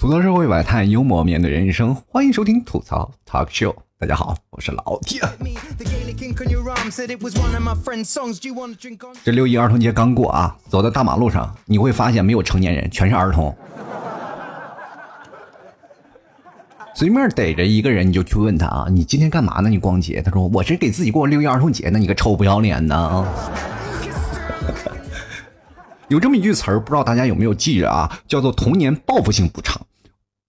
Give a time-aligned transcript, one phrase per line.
[0.00, 3.74] 吐槽社会百态，幽默面对人生，欢迎收听吐槽 Talk Show。
[3.98, 5.20] 大家好，我是老铁。
[9.22, 13.54] 这六一儿童节刚过啊，走在大马路上，你会发现没有成年人，全是儿童。
[16.94, 19.68] 随便逮着一个人，你就去问他啊，你今天干嘛呢？
[19.68, 20.22] 你逛街？
[20.22, 21.98] 他说我是给自己过六一儿童节呢。
[21.98, 23.26] 你个臭不要脸的！
[26.08, 28.10] 有这么一句词儿，不知道大家有没有记着啊？
[28.26, 29.78] 叫做童年报复性补偿。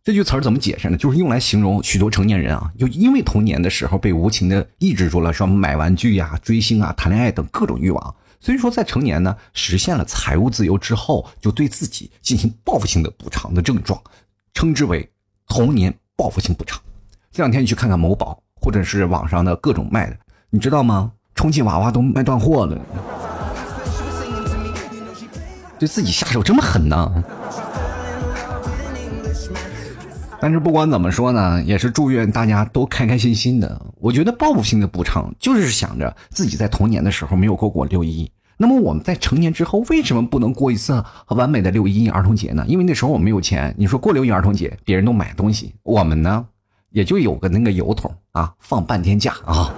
[0.03, 0.97] 这句词儿怎么解释呢？
[0.97, 14.01] 就是用来形容许多成年人啊，就因为童年的时候被无情的抑制住了，说买玩具呀、追星啊、谈恋爱等各种欲望，所以说在成年呢实现了财务自由之后，就对自己进行报复性的补偿的症状，
[14.55, 15.07] 称之为
[15.47, 16.81] 童年报复性补偿。
[17.31, 20.17] 这两天你去看看某宝或者是网上的各种卖的，
[20.49, 21.11] 你知道吗？
[21.35, 22.75] 充气娃娃都卖断货了，
[25.77, 27.23] 对自己下手这么狠呢？
[30.41, 33.79] 但是不管怎么说呢，也是祝愿大家都开开心心的。
[33.99, 42.65] 我觉得报复性的补偿就是想着自己在童年的时候没有过过六一，那么我们在成年之后为什么不能过一次完美的六一儿童节呢？
[42.67, 43.71] 因为那时候我们没有钱。
[43.77, 46.43] 你说过六一儿童节，别人都买东西，我们呢
[46.89, 49.71] 也就有个那个由头啊，放半天假啊。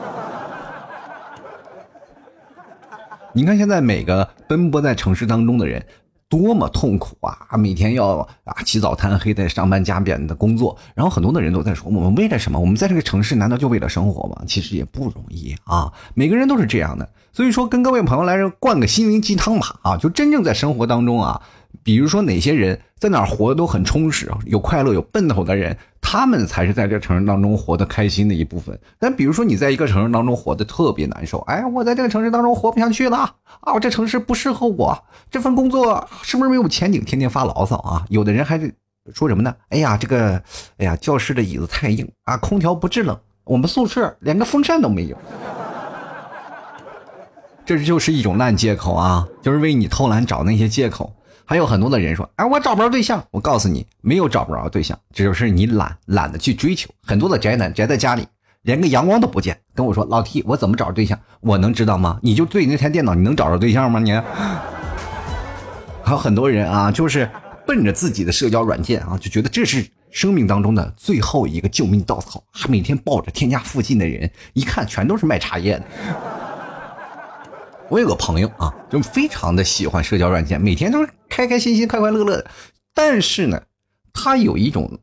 [3.35, 5.85] 你看现在每个奔波在城市当中的人。
[6.33, 7.55] 多么痛苦啊！
[7.55, 12.59] 每天要啊起早贪黑的上班加点的工作，然后很多的人都在说：我们为了什么？
[12.59, 14.41] 我们在这个城市难道就为了生活吗？
[14.47, 15.93] 其实也不容易啊！
[16.15, 19.95] 每个人都是这样的，所以说跟各位朋友来灌个心灵鸡汤吧啊！
[19.95, 21.39] 就真正在生活当中啊。
[21.83, 28.79] 比如说哪些人在哪活的都很充实，有快乐有奔头的人，他们才是在这城市当中活得开心的一部分。
[28.97, 33.17] 但比如说你在一个城市当中活得特别难受，哎，我在这个城市当中活不下去了
[33.59, 33.73] 啊！
[33.73, 34.97] 我这城市不适合我，
[35.29, 37.03] 这份工作是不是没有前景？
[37.03, 38.05] 天天发牢骚啊！
[38.07, 38.73] 有的人还是
[39.13, 39.53] 说什么呢？
[39.67, 40.41] 哎呀，这个，
[40.77, 45.17] 哎呀，教室的椅子太硬啊，空调不制冷，我们宿舍连个风扇都没有。
[47.65, 51.13] 这就是一种烂借口啊，就是为你偷懒找那些借口。
[51.45, 56.89] 还有很多的人说：“哎，我找不着对象。”我告诉你，没有找不着对象，只是你懒，懒得去追求。
[57.05, 58.25] 很多的宅男宅在家里，
[58.61, 59.59] 连个阳光都不见。
[59.75, 61.19] 跟我说：“老 T，我怎么找着对象？
[61.41, 62.19] 我能知道吗？
[62.21, 63.99] 你就对你那台电脑，你能找着对象吗？
[63.99, 64.11] 你？”
[66.05, 67.29] 还有很多人啊，就是
[67.65, 75.85] 奔着自己的社交软件啊，就觉得这是生命当中的最后一个救命稻草，还每天抱着添加附近的人，一看全都是卖茶叶的。
[77.93, 82.49] 我有个朋友啊，就非常的喜欢社交软件，每天都是开开心心、快快乐乐的。
[82.91, 83.61] 但是呢，
[84.11, 84.99] 他有一种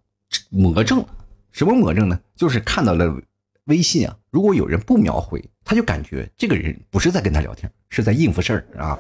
[0.49, 1.07] 魔怔，
[1.53, 2.19] 什么魔怔呢？
[2.35, 3.17] 就是看到了
[3.67, 8.99] 微信啊，如果有人不秒回，他就感觉这个人不是在跟他聊天，是在应付事儿啊。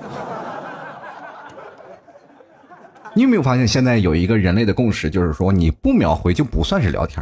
[3.12, 7.20] 你有没有发现，现在有一个人类的共识，就是说你不秒回就不算是聊天，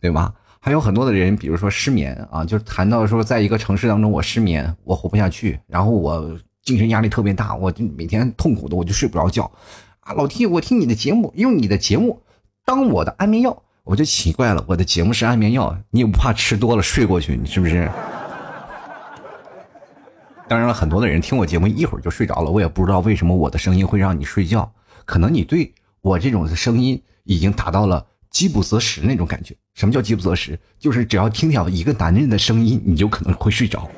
[0.00, 0.32] 对吧？
[0.66, 9.48] 还有很多的人，比如说失眠啊，就谈到说，在一个城市当中，我失眠，我活不下去，然后我精神压力特别大，我就每天痛苦的，我就睡不着觉。
[10.00, 12.20] 啊，老 T，我听你的节目，用你的节目
[12.64, 17.88] 当我的安眠药，我就奇怪了，我的节目是安眠药，你也不怕吃多了睡过去，你是不是？
[20.48, 24.68] 当然了，很多的人听我节目一会儿就睡着了，我也不知道为什么我的声音会让你睡觉，
[25.04, 28.04] 可能你对我这种声音已经达到了。
[28.28, 30.58] 饥不择食那种感觉，什么叫饥不择食？
[30.78, 33.88] 就是只要听到一个男人的声音，你就可能会睡着。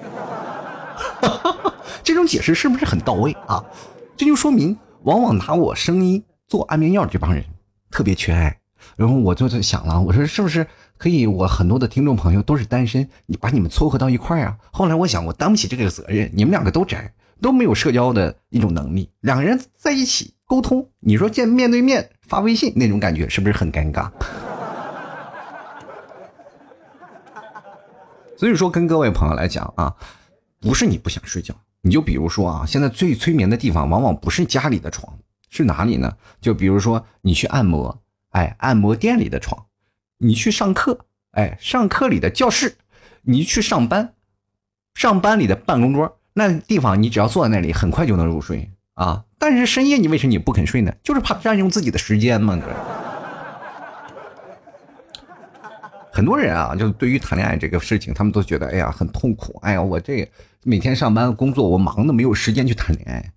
[2.02, 3.64] 这种解释是不是很到位啊？
[4.16, 7.44] 这就说明，往往拿我声音做安眠药这帮人
[7.92, 8.58] 特别缺爱。
[8.96, 10.66] 然后我就在想了，我说是不是
[10.96, 11.28] 可以？
[11.28, 14.56] 我很多的听众朋友都是单身，你把你们撮合到一块儿啊？
[14.72, 16.28] 后来我想，我担不起这个责任。
[16.34, 22.10] 你们两个都宅，都没有社交的一种能力，两个人在一起沟通，你说见面对面。
[22.26, 24.10] 发微信那种感觉是不是很尴尬？
[28.38, 29.92] 所以说，跟各位朋友来讲啊，
[30.60, 35.18] 不是你不想睡觉，你就比如说啊，现在最催眠的地方往往不是家里的床，
[35.50, 36.16] 是哪里呢？
[36.40, 38.00] 就比如说你去按摩，
[38.30, 39.64] 哎，按摩店里的床；
[40.18, 42.76] 你去上课，哎，上课里的教室；
[43.22, 44.14] 你去上班，
[44.94, 46.20] 上班里的办公桌。
[46.34, 48.70] 那地方你只要坐在那里，很快就能入睡。
[48.94, 49.24] 啊！
[49.38, 50.92] 但是深夜你为什么你不肯睡呢？
[51.04, 52.56] 就是怕占用自己的时间嘛。
[56.18, 59.56] 很多人啊，就对于谈恋爱这个事情，他们都觉得哎呀很痛苦。
[59.62, 60.28] 哎呀，我这
[60.64, 63.32] 每天上班工作，我忙的没有时间去谈恋爱。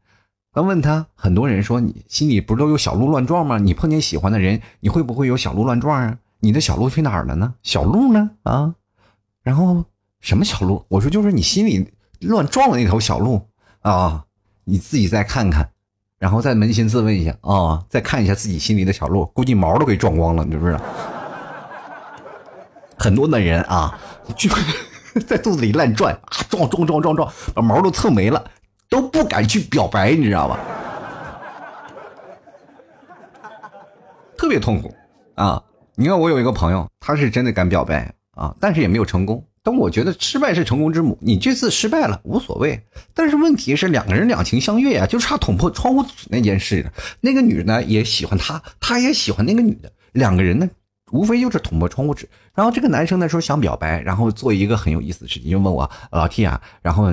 [0.56, 3.60] 那问他，很多人说你心里不是都有小鹿乱撞吗？
[3.60, 6.18] 你碰见喜欢的人，你会不会有小鹿乱撞啊？
[6.40, 7.54] 你的小鹿去哪儿了呢？
[7.62, 8.32] 小鹿呢？
[8.42, 8.74] 啊？
[9.44, 9.86] 然后
[10.20, 10.84] 什么小鹿？
[10.88, 11.88] 我说就是你心里
[12.22, 13.48] 乱撞的那头小鹿
[13.82, 14.26] 啊。
[14.64, 15.70] 你自己再看看，
[16.18, 20.82] 然后再扪心自问一下啊，再看一下自己心里的小鹿，估计毛都给撞光了，你知不知道？
[23.02, 23.98] 很多的人啊，
[24.38, 24.48] 就
[25.26, 28.44] 在肚子里乱转啊，撞撞撞撞撞，把毛都蹭没了，
[28.90, 30.60] 都不敢去表白，你知道吧？
[34.38, 34.94] 特别痛苦
[35.34, 35.64] 啊！
[35.96, 39.44] 你看，我有一个朋友，他是真的敢表白啊，但是也没有成功。
[39.64, 42.84] 但我觉得失败是成功之母，你这次失败了无所谓。
[43.14, 46.92] 但是问题是两个人两情相悦呀，就差捅破窗户纸那件事。
[47.20, 50.68] 那个女的呢也喜欢他，他也喜欢那个女的，两个人呢
[51.12, 52.28] 无非就是捅破窗户纸。
[52.54, 57.12] 然后这个男生呢说想表白，然后做一个很有意思的事情，就问我老 T 啊，然后。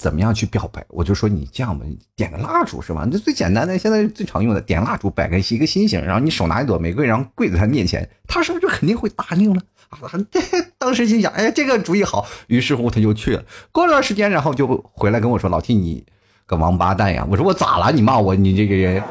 [0.00, 0.82] 怎么样去表白？
[0.88, 1.84] 我就说你这样吧，
[2.16, 3.06] 点个蜡烛是吧？
[3.12, 9.60] 这最简单的，现在最常用的，点蜡烛，摆个一个心形，然后你手拿一朵玫瑰，然后跪在他面前，他是不是就肯定会答应了？
[9.90, 10.00] 啊，
[10.30, 10.40] 这
[10.78, 12.26] 当时心想，哎，这个主意好。
[12.46, 13.44] 于是乎他就去了。
[13.72, 16.02] 过了段时间，然后就回来跟我说：“老 T，你
[16.46, 17.92] 个王八蛋呀！”我说：“我咋了？
[17.92, 18.34] 你骂我？
[18.34, 19.02] 你这个人，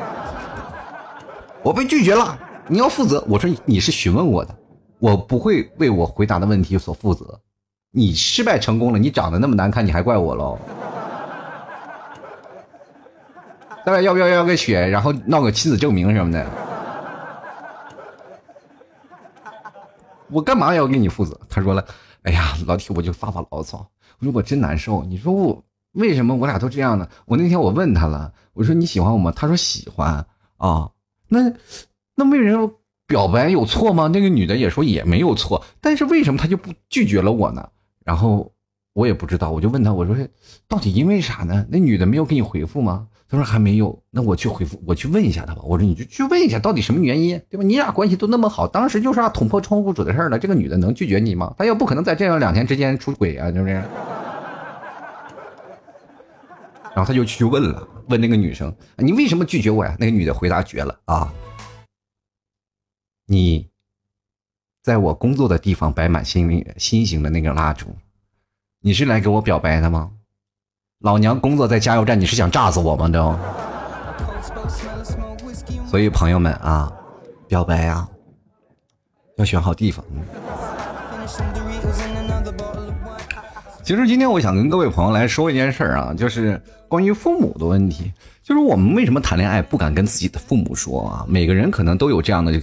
[1.61, 2.35] 我被拒绝了，
[2.69, 4.55] 你要负责。”我说：“你是询问我的，
[4.99, 7.39] 我不会为我回答的问题所负责。
[7.91, 10.57] 你失败成功了，你长得那么难看，你还怪我喽？”
[13.85, 16.45] 咱俩要不要要个血，然后闹个亲子证明什么的？
[20.29, 21.39] 我干嘛要给你负责？
[21.49, 21.83] 他说了
[22.21, 23.83] ：“哎呀，老铁，我就发发牢骚。
[24.19, 25.03] 我说我真难受。
[25.05, 25.63] 你说我
[25.93, 27.07] 为什么我俩都这样呢？
[27.25, 29.33] 我那天我问他了，我说你喜欢我吗？
[29.35, 30.23] 他说喜欢
[30.57, 30.87] 啊。
[31.27, 31.51] 那
[32.19, 32.69] 那为什么
[33.07, 34.09] 表白有错吗？
[34.11, 37.65] 那个女的也说也没有错，但是为什么她就不拒绝了我呢？
[38.03, 38.51] 然后
[38.91, 40.13] 我也不知道，我就问他，我说
[40.67, 41.65] 到底因为啥呢？
[41.69, 45.61] 那女的没有给你回复吗？”他说还没有，那我去回复，我去问一下她吧。
[45.63, 47.63] 我说你就去问一下，到底什么原因，对吧？
[47.63, 50.37] 你俩关系都那么好，当时就是要捅破窗户纸的事儿了。
[50.37, 51.53] 这个女的能拒绝你吗？
[51.57, 53.73] 她又不可能在这样两天之间出轨啊，是不是？
[56.95, 59.95] 然后他就去问了，问那个女生，你为什么拒绝我呀？
[59.99, 61.31] 那个女的回答绝了啊，
[63.31, 63.67] 你
[64.81, 67.95] 在我工作的地方摆满心心形的那个蜡烛，
[68.81, 70.09] 你是来给我表白的吗？
[71.01, 73.07] 老娘工作在加油站，你是想炸死我吗？
[73.07, 73.37] 都。
[75.87, 76.91] 所以朋友们啊，
[77.47, 78.09] 表白啊，
[79.37, 80.03] 要选好地方。
[83.83, 88.11] 其实今天我想跟各位朋友来说一件事儿啊，就是关于父母的问题，
[88.41, 91.23] 就是我们为什么谈恋爱不敢跟自己的父母说啊？
[91.29, 92.59] 每个人可能都有这样的。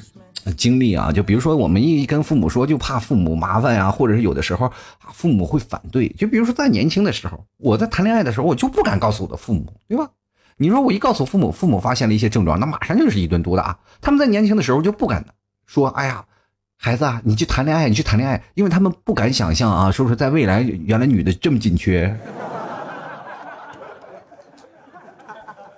[0.52, 4.70] 经历啊，就比如说我们一跟父母说，就怕父母麻烦呀，或者是有的时候，
[5.12, 6.08] 父母会反对。
[6.10, 10.08] 就比如说在年轻的时候，我在谈恋爱的时候，我就不敢告诉我的父母，对吧？
[10.56, 13.76] 你说我一告诉父母，父母发现了一些症状，那马上就是一顿毒打。
[14.00, 15.24] 他们在年轻的时候就不敢
[15.66, 16.24] 说，哎呀，
[16.78, 22.16] 孩子啊，你去谈恋爱，你去谈恋爱，因为他们不敢想象啊，说是在未来原来女的这么紧缺。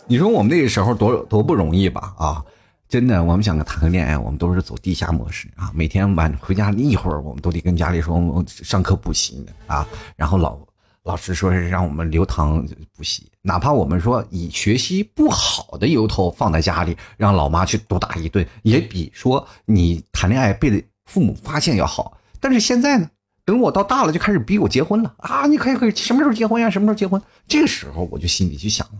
[0.06, 2.12] 你说我们那个时候多多不容易吧？
[2.18, 2.44] 啊。
[2.88, 5.70] 真的，我们想谈个恋爱，我们都是走地下模式啊！
[5.74, 9.86] 每天晚回家一会儿，我们都得跟家里说，我上课补习呢啊！
[10.16, 10.58] 然后老
[11.02, 22.16] 老师说是让我们留堂补习，哪怕我们说以学习不好的由头放在家里，让老妈去毒打一顿，也比说你谈恋爱被父母发现要好。
[22.40, 23.06] 但是现在呢，
[23.44, 25.46] 等我到大了，就开始逼我结婚了啊！
[25.46, 26.70] 你可以可以什么时候结婚呀？
[26.70, 27.20] 什么时候结婚？
[27.46, 28.98] 这个时候我就心里就想了，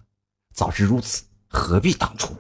[0.53, 2.35] 早知如此，何必当初？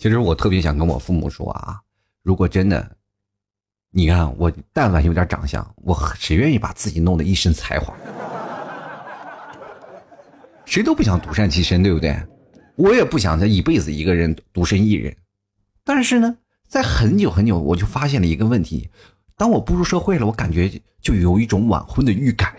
[0.00, 1.78] 其实我特别想跟我父母说啊，
[2.22, 2.96] 如果真的，
[3.90, 7.94] 你看我但凡有点长相，我谁愿意把自己弄得一身才华？
[10.64, 12.18] 谁都不想独善其身，对不对？
[12.76, 15.14] 我也不想这一辈子一个人独身一人。
[15.84, 16.34] 但是呢，
[16.66, 18.88] 在很久很久，我就发现了一个问题：
[19.36, 22.56] 当我步入社会了，我感觉就有一种晚婚的预感。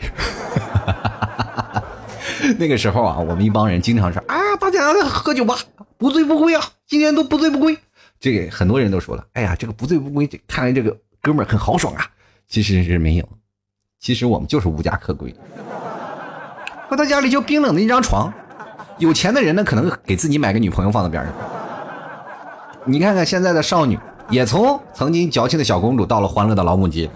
[2.59, 5.55] 那个时候啊，我们一帮人经常说啊，大家喝酒吧。
[5.97, 6.63] 不醉不归啊！
[6.87, 7.77] 今天都不醉不归，
[8.19, 9.23] 这个很多人都说了。
[9.33, 12.03] 哎呀，这个不醉不归，看来这个哥们很豪爽啊。
[12.47, 13.29] 其实是没有，
[13.99, 15.31] 其实我们就是无家可归。
[16.89, 18.33] 回到家里就冰冷的一张床。
[18.97, 21.31] 有钱的人呢，可能给自己买个女朋友放在边上。
[22.85, 23.99] 你看看现在的少女，
[24.31, 27.07] 也从曾经矫情的小公主到了欢乐的老母鸡。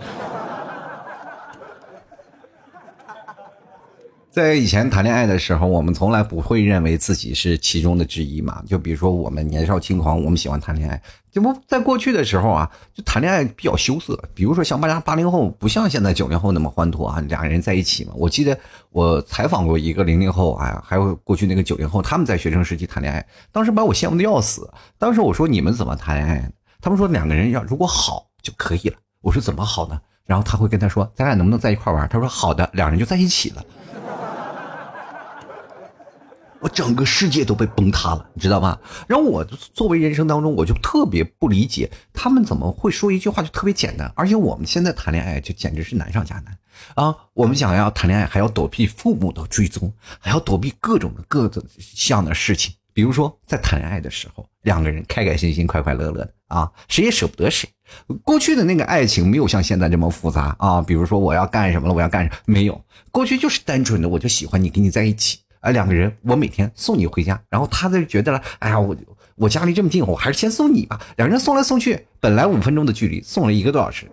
[4.35, 8.61] 在以前谈恋爱的时候，我们从来不会认为自己是其中的之一嘛。
[8.67, 11.01] 就比如说我们年少轻狂，我们喜欢谈恋爱。
[11.31, 14.21] 这不在过去的时候啊，就谈恋爱比较羞涩。
[14.33, 18.11] 比如说像八八零后，不像现在九零后那么欢脱啊，俩人在一起嘛。
[18.13, 24.69] 我记得我采访过一个零零后，哎，还有过去那个九零后，他们在学生时期谈恋爱，当时把我羡慕的要死。
[24.97, 26.51] 当时我说你们怎么谈恋爱？
[26.81, 28.97] 他们说两个人要如果好就可以了。
[29.21, 29.97] 我说怎么好呢？
[30.25, 32.05] 然后他会跟他说，咱俩能不能在一块玩？
[32.09, 33.63] 他说好的，两人就在一起了。
[36.65, 38.75] 我整个世界都被崩塌了，你知道吗？
[39.05, 46.57] 然后我作为人生当中，我就特别不理解他们怎么会说一句话就特别简单，而且我们现在谈恋爱就简直是难上加难
[46.95, 47.15] 啊！
[47.35, 52.73] 我们想要谈恋爱，还要躲避父母的追踪，还要躲避各种的各种项的事情。
[52.93, 57.69] 比如说在谈恋爱的时候，两个人开开心心、快快乐乐的啊，谁也舍不得谁。
[58.23, 62.83] 过去的那个爱情没有像现在这么复杂啊，比如说我要干什么了，我要干什么，没有。
[63.11, 65.37] 过去就是单纯的我就喜欢你，跟你在一起。
[65.65, 68.95] 哎，两个人，我每天送你回家，然后他就觉得了，哎呀，我
[69.33, 70.99] 我家离这么近，我还是先送你吧。
[71.17, 74.05] 两个人送来送去，本来五分钟的距离，送了一个多小时，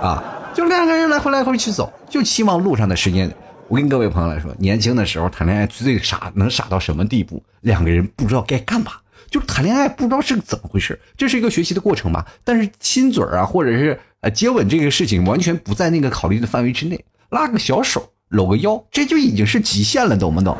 [0.00, 3.30] 啊，就两个人来回来回去走，就期望路上的时间。
[3.68, 7.42] 我跟各位朋友来说，年轻的时候谈恋爱最傻，能傻到什么地步？
[7.60, 8.92] 两个人不知道该干嘛，
[9.30, 10.98] 就是谈恋爱不知道是怎么回事。
[11.18, 12.26] 这是一个学习的过程吧？
[12.42, 17.04] 但是亲嘴啊，或者是呃接吻这个事情，完全不在那个考虑的范围之内。
[17.28, 20.56] 拉个小手，搂个腰，这就已经是极限了，懂不懂？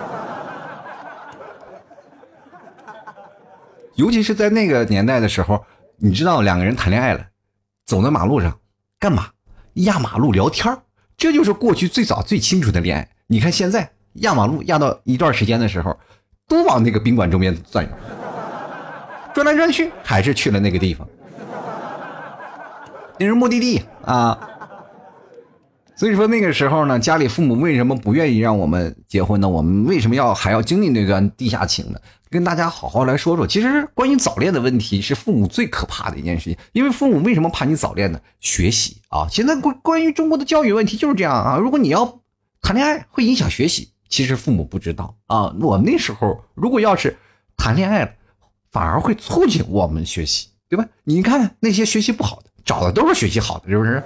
[3.95, 5.65] 尤其是在那个年代的时候，
[5.99, 7.25] 你知道两个人谈恋爱了，
[7.87, 8.59] 走在马路上
[8.99, 9.29] 干嘛？
[9.75, 10.77] 压马路聊天
[11.17, 13.09] 这就是过去最早最清楚的恋爱。
[13.27, 15.99] 你看现在压马路压到一段时间的时候，
[16.47, 17.91] 都往那个宾馆周边转悠，
[19.35, 21.09] 转来转去还是去了那个地方，
[23.19, 24.51] 那是目的地啊。
[25.97, 29.49] 所以说那个时候呢，家里父母为什么不愿意让我们结婚呢？
[29.49, 31.99] 我们为什么要还要经历那段地下情呢？
[32.29, 33.47] 跟大家好好来说说。
[33.47, 38.21] 其实关于早恋的问题是父母最可怕的一件事情，因为父母为什么怕你早恋呢？
[38.41, 41.59] 学习啊，现在关关于中国的教育问题就是这样啊。
[41.59, 42.21] 如果你要
[42.61, 45.55] 谈恋爱会影响学习，其实父母不知道啊。
[45.61, 47.17] 我那时候如果要是
[47.57, 48.11] 谈恋爱了，
[48.73, 50.85] 反而会促进我们学习，对吧？
[51.05, 54.03] 你看那些学习不好的，找的都是学习好的，是不是？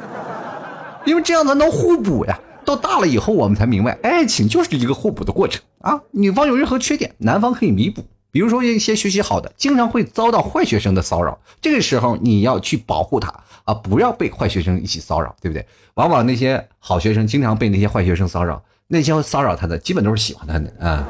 [1.04, 2.38] 因为这样才能互补呀。
[2.64, 5.98] 到大了以后，我们才明白，爱情就是一个互补的过程啊。
[6.10, 8.04] 女方有任何缺点，男方可以弥补。
[8.30, 13.32] 比如说一些学习好的，经常会遭到坏学生的骚扰，这个时候你要去保护他
[13.64, 15.64] 啊，不要被坏学生一起骚扰，对不对？
[15.94, 21.08] 往往那些好学生经常被那些坏学生骚扰，那些骚扰他的基本都是喜欢他的啊。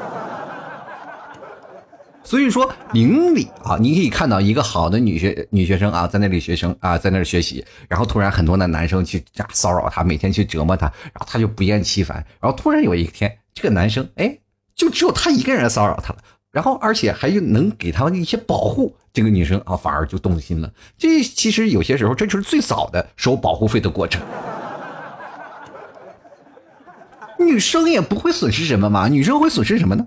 [2.29, 14.39] 所以说，明理啊，你可以看到一个好的女学女学生啊，在那里学生啊，在那儿学习，然后突然很多的男生去骚扰她，每天去折磨她，然后她就不厌其烦，然后突然有一天，这个男生哎，
[14.75, 16.19] 就只有他一个人骚扰她了，
[16.53, 20.71] 然后而且还能给她一些保护，这个女生啊反而就动心了。
[20.99, 24.21] 这其实有些时候，这就是最早的收保护费的过程。
[27.39, 30.07] 女生也不会损失什么嘛，女生会损失什么呢？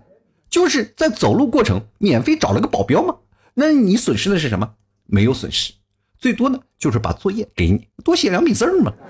[0.52, 3.16] 就是在走路过程免费找了个保镖吗？
[3.56, 4.74] 那你损失的是什么？
[5.06, 5.74] 没有损失，
[6.20, 8.94] 最多呢就是把作业给你多写两笔字嘛。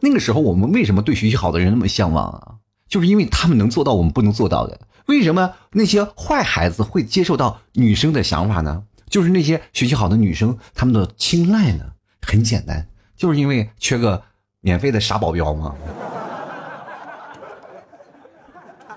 [0.00, 2.56] 那个时候我们为什么对学习好的人那么向往啊？
[2.88, 4.78] 就是因为他们能做到我们不能做到的。
[5.06, 8.84] 为什么那些坏孩子会接受到女生的想法呢？
[9.08, 11.92] 就是那些学习好的女生他们的青睐呢？
[12.22, 14.22] 很简单，就是因为缺个
[14.60, 15.74] 免费的傻保镖嘛。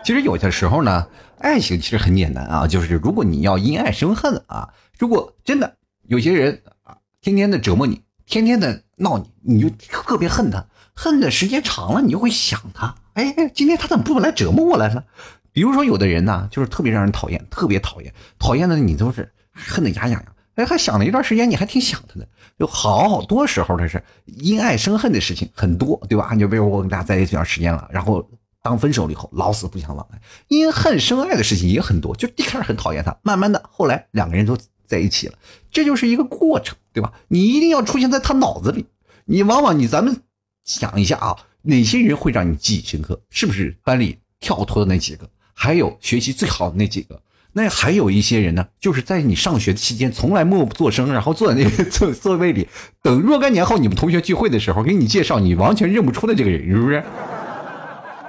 [0.08, 1.06] 其实有些时候呢，
[1.40, 5.76] 爱情其实很简单啊，就是如果你要因爱生恨啊，如果真的
[6.08, 15.04] 有些人啊，天天的折磨你，天天的闹你，你就特别恨他，恨的时间长了，你就会想他，哎，今天他怎么不来折磨我来了？
[15.52, 22.26] 比如说有的人呢，就是特别让人讨厌，特别讨厌，讨厌的你都是恨得牙痒痒，哎，还想了一段时间，你还挺想他的，
[22.60, 26.30] 有好多时候的是因爱生恨的事情很多，对吧？
[26.32, 28.26] 你就比如我跟大家在一起一段时间了，然后。
[28.67, 30.19] 当分手了以后，老死不相往来，
[30.50, 32.13] 因恨生爱的事情也很多。
[32.17, 35.36] 就一开始很讨厌他，慢慢的后来两个人都在一起了，
[35.71, 37.13] 这就是一个过程，对吧？
[37.29, 38.86] 你一定要出现在他脑子里。
[39.24, 40.17] 你往往你咱们
[40.65, 43.21] 想一下啊，哪些人会让你记忆深刻？
[43.29, 45.29] 是不是班里跳脱的那几个？
[45.53, 47.21] 还有学习最好的那几个？
[47.53, 52.67] 那还有一些人呢，就是在你上学期间从来默不作声，然后坐在那个 座座位里，
[53.01, 57.03] 等若干年后你们同学聚会的时候给你介绍，你完全认不出的这个人，是不是？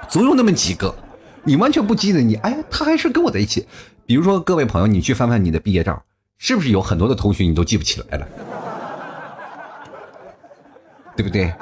[0.09, 0.93] 总有那么几个，
[1.43, 3.67] 你完全不记得你，哎，他还是跟我在一起。
[4.07, 6.03] 比如说，各位朋友，你去翻翻你的毕业照，
[6.39, 8.27] 是不是有很多的同学你都记不起来了？
[11.15, 11.53] 对不对？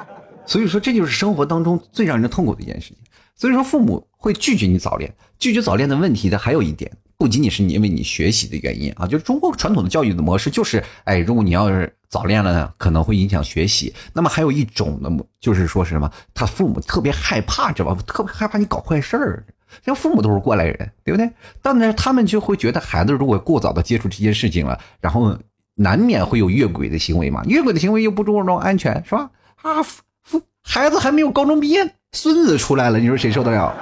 [0.46, 2.96] 所以说，这就是生活当中最让人痛苦的一件事情。
[3.36, 5.12] 所以说，父母会拒绝你早恋。
[5.38, 13.94] 拒绝早恋的问题的还有一点，不仅仅是因为你学习的原因啊，就是中国传统的教育的模式就是，哎，如果你要是早恋了呢，可能会影响学习。
[14.12, 15.10] 那么还有一种呢，
[15.40, 18.02] 就是说是什么，他父母特别害怕，知道吧？
[18.06, 19.44] 特别害怕你搞坏事儿。
[19.84, 21.30] 像父母都是过来人，对不对？
[21.60, 25.36] 但是他们就会觉得孩子如果过早的接触这些事情了，然后
[25.74, 27.42] 难免会有越轨的行为嘛。
[27.44, 29.30] 越轨的行为又不注重安全，是吧？
[29.62, 33.74] 啊，父父孩子还没有高中毕业，孙子出来了，你说谁受得了？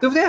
[0.00, 0.28] 对不对？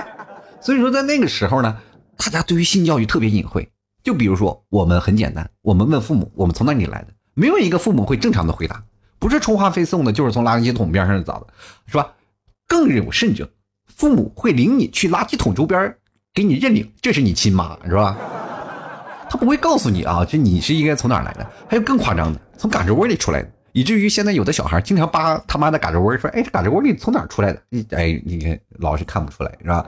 [0.61, 1.77] 所以说，在那个时候呢，
[2.17, 3.67] 大家对于性教育特别隐晦。
[4.03, 7.07] 就比如说，我们很简单，我们问父母，我们从哪里来的？
[7.33, 8.83] 没有一个父母会正常的回答，
[9.19, 11.47] 不是充话费送的，就是从垃圾桶边上找的，
[11.85, 12.11] 是吧？
[12.67, 13.49] 更有甚者，
[13.95, 15.95] 父母会领你去垃圾桶周边，
[16.33, 18.17] 给你认领，这是你亲妈，是吧？
[19.29, 21.47] 他不会告诉你啊，这你是应该从哪来的？
[21.67, 27.61] 还有更夸张的，从嘎吱窝里出来的，以至于现在有的小孩经常扒他妈的嘎吱窝，说：“哎，这嘎吱窝里从哪出来的？”
[27.95, 29.85] 哎，你看老是看不出来，是吧？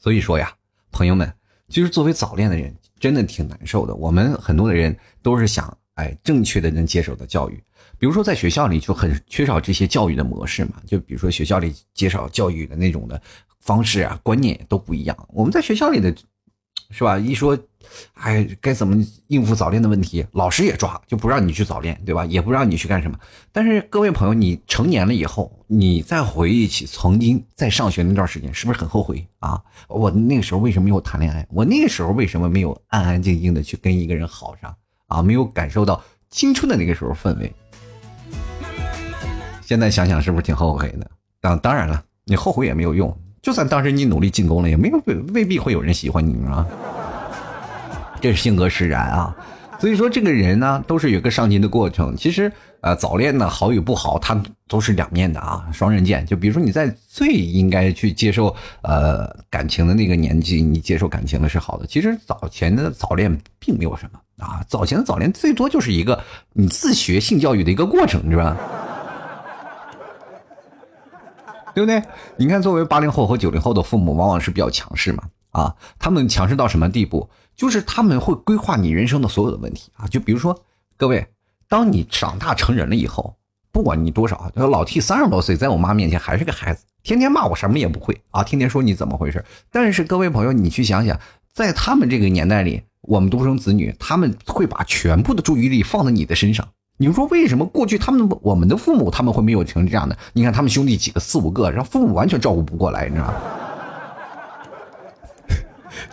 [0.00, 0.52] 所以说呀，
[0.90, 1.32] 朋友们，
[1.68, 3.94] 其实作为早恋的人，真的挺难受的。
[3.94, 7.62] 我们很多的人都是想，哎，正确的能接受的教育，
[7.98, 10.82] 比如说在学校里就很缺少这些教育的模式嘛。
[10.84, 13.22] 就比如说学校里缺少教育的那种的。
[13.62, 15.14] 方式啊，观念都不一样。
[15.28, 16.10] 我们在学校里的，
[16.90, 17.18] 是吧？
[17.18, 17.56] 一说，
[18.14, 18.96] 哎，该怎么
[19.28, 22.26] 应付早恋的问题，老师也抓，就不让你去早恋，对吧？
[22.26, 23.18] 也不让你去干什么。
[23.52, 29.62] 但是各位朋友，你成年了以后，你再回忆起曾经在上学那段时间，是不是很后悔啊？
[29.88, 31.46] 我那个时候为什么没有谈恋爱？
[31.50, 34.74] 我那个时候为什么没有安安静静的去跟一个人好上
[35.06, 35.22] 啊？
[35.22, 37.52] 没有感受到青春的那个时候氛围。
[39.62, 41.08] 现在想想，是不是挺后悔的？
[41.40, 43.16] 当当然了，你后悔也没有用。
[43.42, 46.66] 就算当时你努力进攻了，也没有未必会有人喜欢你啊。
[48.20, 49.34] 这是性格使然啊，
[49.78, 52.14] 所以说这个人呢，都是有个上进的过程。
[52.14, 56.26] 其实，呃，早恋呢，好与不好，它都是两面的啊，双刃剑。
[56.26, 61.86] 就比如说你在最应该去接受呃感情的那个年纪，你接受感情的是好的。
[61.86, 68.54] 其实早前的早恋并没有什么啊，早前的早恋最多就是一个你自学性教育的一个过程，是吧？
[71.74, 72.02] 对不对？
[72.36, 75.24] 你看，作为八零后和九零后的父母，往往是比较强势嘛。
[75.50, 77.28] 啊，他们强势到什么地步？
[77.56, 80.06] 就是他们会规划你人生的所有的问题啊。
[80.06, 80.56] 就比如说，
[80.96, 81.26] 各位，
[81.68, 83.34] 当你长大成人了以后，
[83.72, 89.44] 不管你多少，老 T 三十多岁，在我妈面前还是个孩子，天天骂我什么也不会啊，天天说你怎么回事。
[89.72, 91.18] 但是各位朋友，你去想想，
[91.52, 96.68] 在他们这个年代里，我们独生子女，他们会把全部的注意力放在你的身上。
[97.02, 100.14] 你说为什么过去他们我们的父母他们会没有成这样的？
[100.34, 103.34] 你看他们兄弟几个四五个，然后父母完全照顾不过来，你知道吗？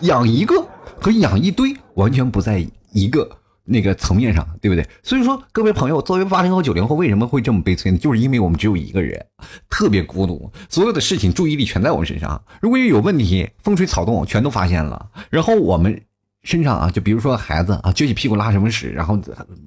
[0.00, 0.66] 养一个
[0.98, 3.28] 和养一堆完全不在一个
[3.64, 4.82] 那个层面上，对不对？
[5.02, 7.98] 所以说各位朋友，作为八零后九零后，为什么会这么悲催呢？
[7.98, 9.22] 就是因为我们只有一个人，
[9.68, 12.42] 特别孤独，所有的事情注意力全在我们身上。
[12.62, 16.00] 如果有问题，风吹草动全都发现了，然后我们。
[16.48, 19.20] 身上啊，就比如说孩子啊，撅起屁股拉什么屎，然后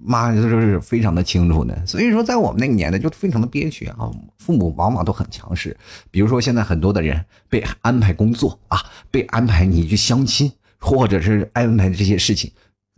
[0.03, 1.85] 妈就是非常的清楚的。
[1.85, 5.77] 所以说，在我们那个年代就非常的憋屈啊，父母往往都很强势。
[6.09, 8.79] 比如说现在很多的人被安排工作啊，
[9.11, 12.51] 被安排你去相亲，或者是安排这些事情。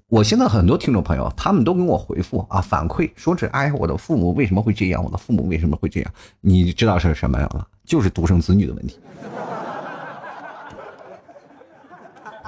[0.08, 5.04] 我现在很多听众朋友，他们都给我回复啊，反馈说是哎，我的父母为什么会这样？
[5.04, 6.13] 我的父母为什么会这样？
[6.39, 7.67] 你知道是什么了？
[7.84, 8.98] 就是独生子女的问题。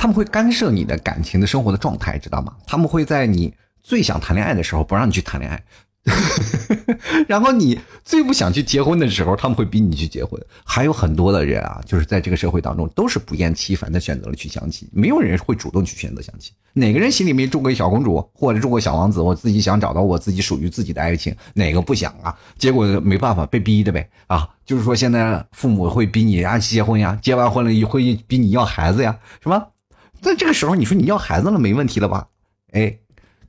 [0.06, 2.54] 他们会干涉你的感情的生活的状态，知道吗？
[2.68, 5.64] 他们会在你最想谈恋爱的时候不让你去谈恋爱，
[7.28, 10.40] 然后你最不想去结婚的时候，他们会逼你去结婚。
[10.64, 16.54] 还有很多的人啊，就是在这个社会当中都是不厌其烦的选择了去相亲，没有人会主动去选择相亲。
[16.74, 19.20] 哪个人心里面住过小公主或者住过小王子？
[19.20, 22.38] 我自己想找到我自己属于自己的爱情，哪个不想啊？
[22.60, 24.48] 结果没办法被逼的呗啊！
[24.68, 29.70] 就是说现在父母会逼你啊结婚呀，结完婚了也会逼你要孩子呀，是吧？
[30.26, 32.28] 那这个时候，你说你要孩子了，没问题了吧？
[32.72, 32.98] 哎，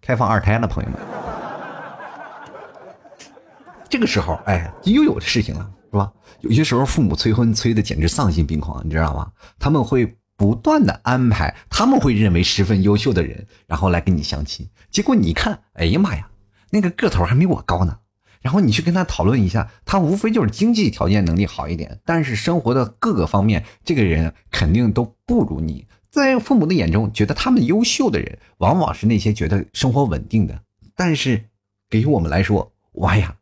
[0.02, 1.00] 开放二胎了，朋友们。
[3.88, 6.12] 这个时候，哎，又有的事情了，是吧？
[6.40, 9.32] 有些时候，父母催婚催的简直丧心病狂，你知道吗？
[9.58, 14.68] 他们会不断的安排，他们会认为十分优秀的人，然后来跟你相亲。
[14.90, 16.28] 结果你看，哎呀妈呀，
[16.68, 18.00] 那个个头还没我高呢。
[18.42, 25.86] 然后你去跟他讨论一下，他无非就是经济条件能力好一点，但是生活的各个方面，这个人肯定都不如你。
[26.10, 30.58] 在父母的眼中，觉得他们优秀的人，往往是那些觉得生活稳定的。
[30.94, 31.44] 但是，
[31.90, 33.36] 给于我们来说，哇呀，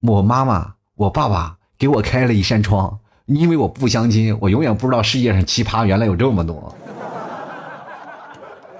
[0.00, 6.72] 我妈妈、我爸爸给我开了一扇窗，因为我不相亲，我永远不知道世界上奇葩原来有这么多，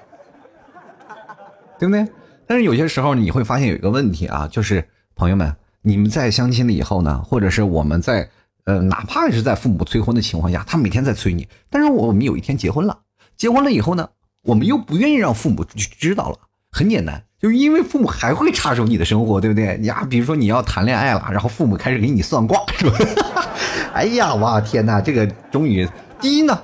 [1.80, 2.06] 对不对？
[2.46, 8.28] 但是有些时候你会发现有一个问题啊，就是朋友们，你们在相亲了以后呢，或者是我们在
[8.66, 12.96] 呃，哪怕是在父母催婚的情况下，他每天在催你，但是我们有一天结婚了。
[13.36, 14.08] 结婚了以后呢，
[14.42, 16.38] 我们又不愿意让父母去知道了。
[16.70, 19.78] 很简单，就是因为父母还会插手你的生活，对不对？
[19.84, 22.98] 呀，比如说你要谈恋爱了，然后父母开始给你算卦，是吧？
[23.94, 25.88] 哎呀，哇天哪，这个终于
[26.20, 26.58] 第一呢，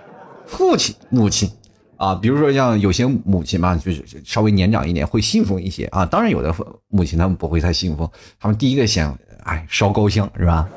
[0.47, 1.51] 父亲母亲
[1.97, 6.05] 啊，比如说像有些母亲嘛，就是稍微年长一点会信奉一些啊。
[6.05, 6.55] 当然有的
[6.89, 8.07] 母亲他们不会太信奉，
[8.39, 10.69] 他们第一个想哎烧高香是吧？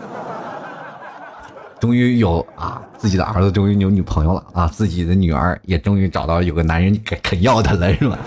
[1.79, 8.17] 终于有啊，自己的儿子终于有女朋友了啊，自己的女儿也终于找到有个男人肯肯要她了是吧？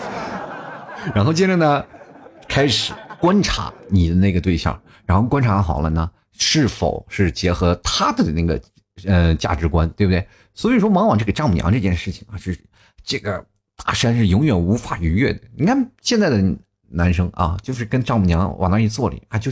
[1.14, 1.84] 然后接着呢，
[2.46, 8.60] 开始观察你的那个对象，然后观察好了呢，是否是结合他的那个
[9.06, 10.26] 呃价值观，对不对？
[10.54, 12.56] 所以说，往往这个丈母娘这件事情啊，是
[13.02, 13.44] 这个
[13.84, 15.40] 大山是永远无法逾越的。
[15.56, 16.42] 你看现在的
[16.90, 19.50] 男生啊，就是跟丈母娘往那一坐里啊，就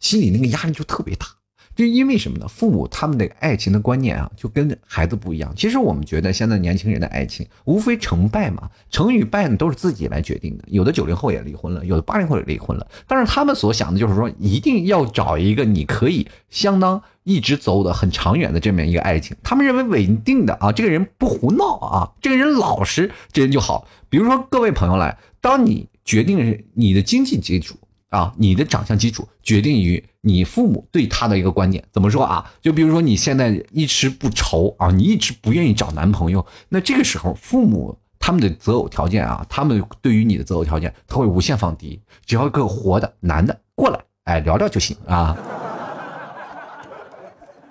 [0.00, 1.26] 心里那个压力就特别大。
[1.74, 2.46] 就因为什么呢？
[2.46, 5.52] 父母他们的爱情的观念啊，就跟孩子不一样。
[5.56, 10.64] 其实我们觉得现在年轻人的爱情无非成败嘛，成与败呢都是自己来决定的。
[10.68, 12.86] 有的九零后也离婚了，有的八零后也离婚了。
[13.06, 19.36] 但是他们所想的就是说，一定要找一个你可以相当一直走的很长远的这么一个爱情。
[19.42, 23.88] 他们认为稳定的啊，这个人不胡闹啊，这个人老实，这人就好。
[24.10, 27.76] 比如说各位朋友来，当你决定你的经济基础。
[28.12, 31.82] 啊，你的长相基础决定于你父母对他的一个观点。
[31.90, 32.44] 怎么说啊？
[32.60, 45.34] 就比如说你现在一直不愁啊，你一直不愿意找男朋友，那这个时候父母他们的择偶条件啊，他们对于你的择偶条件他会无限放低，只要一个活的男的过来，哎，聊聊就行啊。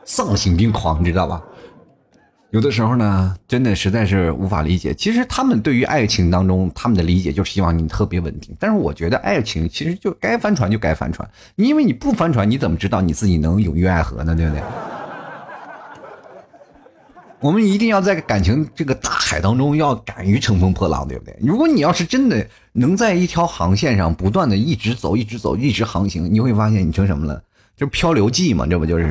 [0.03, 1.41] 丧心病狂，你知道吧？
[2.51, 4.93] 有的时候呢，真的实在是无法理解。
[4.93, 8.53] 其实他们对于爱情当中，他们的理解就是希望你特别稳定。
[8.59, 14.35] 但是我觉得爱情其实就该翻船就该翻船，因为你不翻船，你怎么知道你自己能永浴爱河呢？
[14.35, 14.61] 对不对？
[17.39, 21.33] 我们一定要在感情这个大海当中要敢于乘风破浪，对不对？
[21.41, 27.41] 如果你要是真的能在一条航线上不断的一直走，一直走，一直航行，你会发现你成什么了？
[27.77, 29.05] 就漂流记嘛，这不就是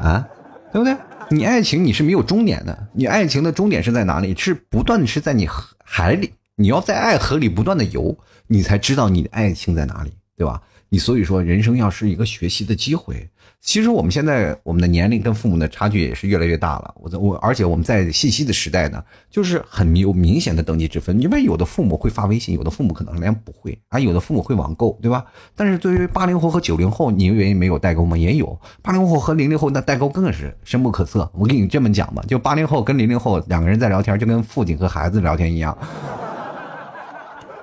[0.00, 0.26] 啊？
[0.72, 0.96] 对不对？
[1.30, 4.34] 你爱情你是没有终点的，你爱情的终点是在哪里？
[4.34, 5.46] 是不断的是在你
[5.84, 10.62] 海里，你要在爱河里不断的游，你才知道你的爱情在哪里，对吧？
[10.88, 13.28] 你所以说，人生要是一个学习的机会。
[13.60, 16.94] 其实我们现在我们的年龄跟父母的差距也是越来越大了。
[16.96, 21.20] 我我而且我们在信息的时代呢，就是很有明显的等级之分。
[21.20, 25.24] 因为有的父母会发微信，有的父母可能连不会，啊，有的父母会网购，对吧？
[25.54, 28.16] 但是对于八零后和九零后，你原因没有代沟吗？
[28.16, 28.58] 也有。
[28.80, 31.30] 八零后和零零后那代沟更是深不可测。
[31.34, 35.76] 我跟你这么讲吧，就八零后跟零零后两个人在聊天，就跟父亲和孩子聊天一样，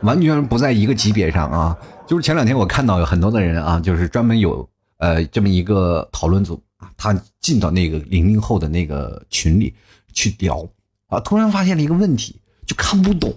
[0.02, 1.76] 完全不在一个级别上啊。
[2.06, 9.74] 就是前两天我看到有很多的人啊，就是专门有呃这么一个讨论组啊，他进到那个零零后的那个群里
[10.14, 10.68] 去聊
[11.08, 13.34] 啊，突然发现了一个问题，就看不懂。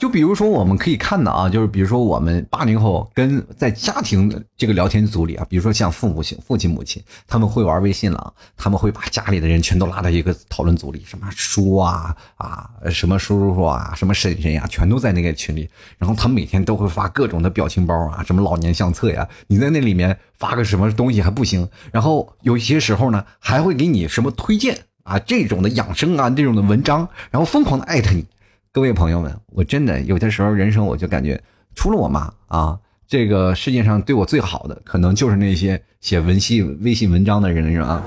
[0.00, 15.68] 就比如说，我们可以看到啊，就是比如说我们八零后跟在家庭这个聊天组里啊，比如说像父母亲、父亲、母亲，他们会玩微信了，他们会把家里的人全都拉到一个讨论组里，什么叔啊啊，什么叔叔啊，什么婶婶呀，全都在那个群里。
[15.98, 28.24] 然后他们每天都会发各种的表情包啊，什么老年相册呀，你在那里面发个什么东西还不行，然后有些时候呢，还会给你什么推荐啊，这种的养生啊，这种的文章，然后疯狂的艾特你。
[28.72, 31.42] 各位朋友们，我真的有些时候人生我就感觉，
[31.74, 38.00] 除了我妈啊，这个世界上对我最好的，可能就是那些写文信微信文章的人，是吧？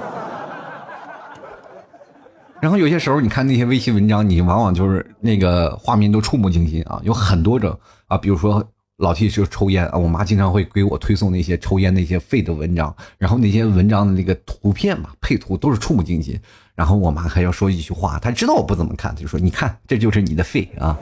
[2.62, 16.40] 然后有些时候你看那些微信文章，你往往就是那个画面都触目惊心啊，有很多种啊，比如说老 T 就抽烟啊，我妈经常会给我推送那些抽烟那些废的文章，然后那些文章的那个图片嘛，配图都是触目惊心。
[16.76, 20.98] 然后我妈还要说一句话，她知道我不怎么看，就说：“你看，这就是你的肺啊，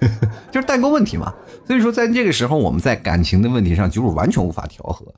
[0.52, 1.34] 就是代沟问题嘛。”
[1.66, 5.14] 所以说，在这个时候，我们在感情的问题上就是完全无法调和。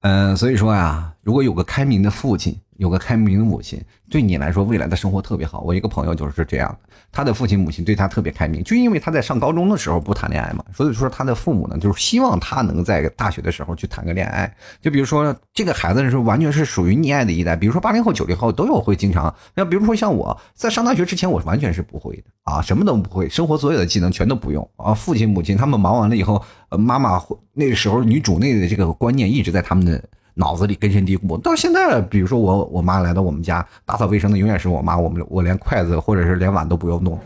[0.00, 2.58] 嗯，所以说呀，如果有个开明的父亲。
[2.82, 5.60] 有个开明的母亲，对你来说未来的生活特别好。
[5.60, 14.52] 我一个朋友就是这样的，他的父亲母亲对他特别开明，就因为他在上高中的时候不谈恋爱嘛，所以说他的父母呢就是希望他能在大学的时候去谈个恋爱。
[14.80, 24.92] 就比如说这个孩子是完全是属于溺爱的一代，比如说八零后、九零后都有会经常，那比如说像我在上大学之前，我完全是不会的啊，什么都不会，生活所有的技能全都不用啊。
[24.92, 30.02] 父亲母亲他们忙完了以后，妈妈那时候女主内的这个观念一直在他们的。
[30.34, 37.18] 脑子里根深蒂固，到现在，比如说我我妈来到我们家打扫卫生的，永远是我妈，我们我连筷子或者是连碗都不用弄，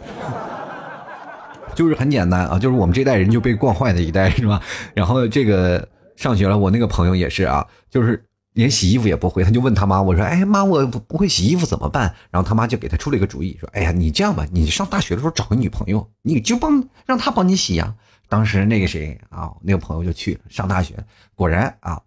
[1.75, 4.61] 就是很简单啊，就是我们这代人就被惯坏的一代是吧？
[4.93, 12.13] 然后这个上学了，我那个朋友也是啊，就是连洗衣服也不会，他就问他妈，我说，哎妈，我不会洗衣服怎么办？
[12.31, 17.95] 然后他妈就给他出了一个主意，说，哎呀，你这样吧，你上大学的时候找个女朋友，你就帮让他帮你洗呀。
[18.29, 20.95] 当时那个谁啊，那个朋友就去上大学，
[21.37, 22.01] 果然啊。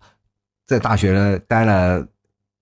[0.69, 2.05] 在大学待了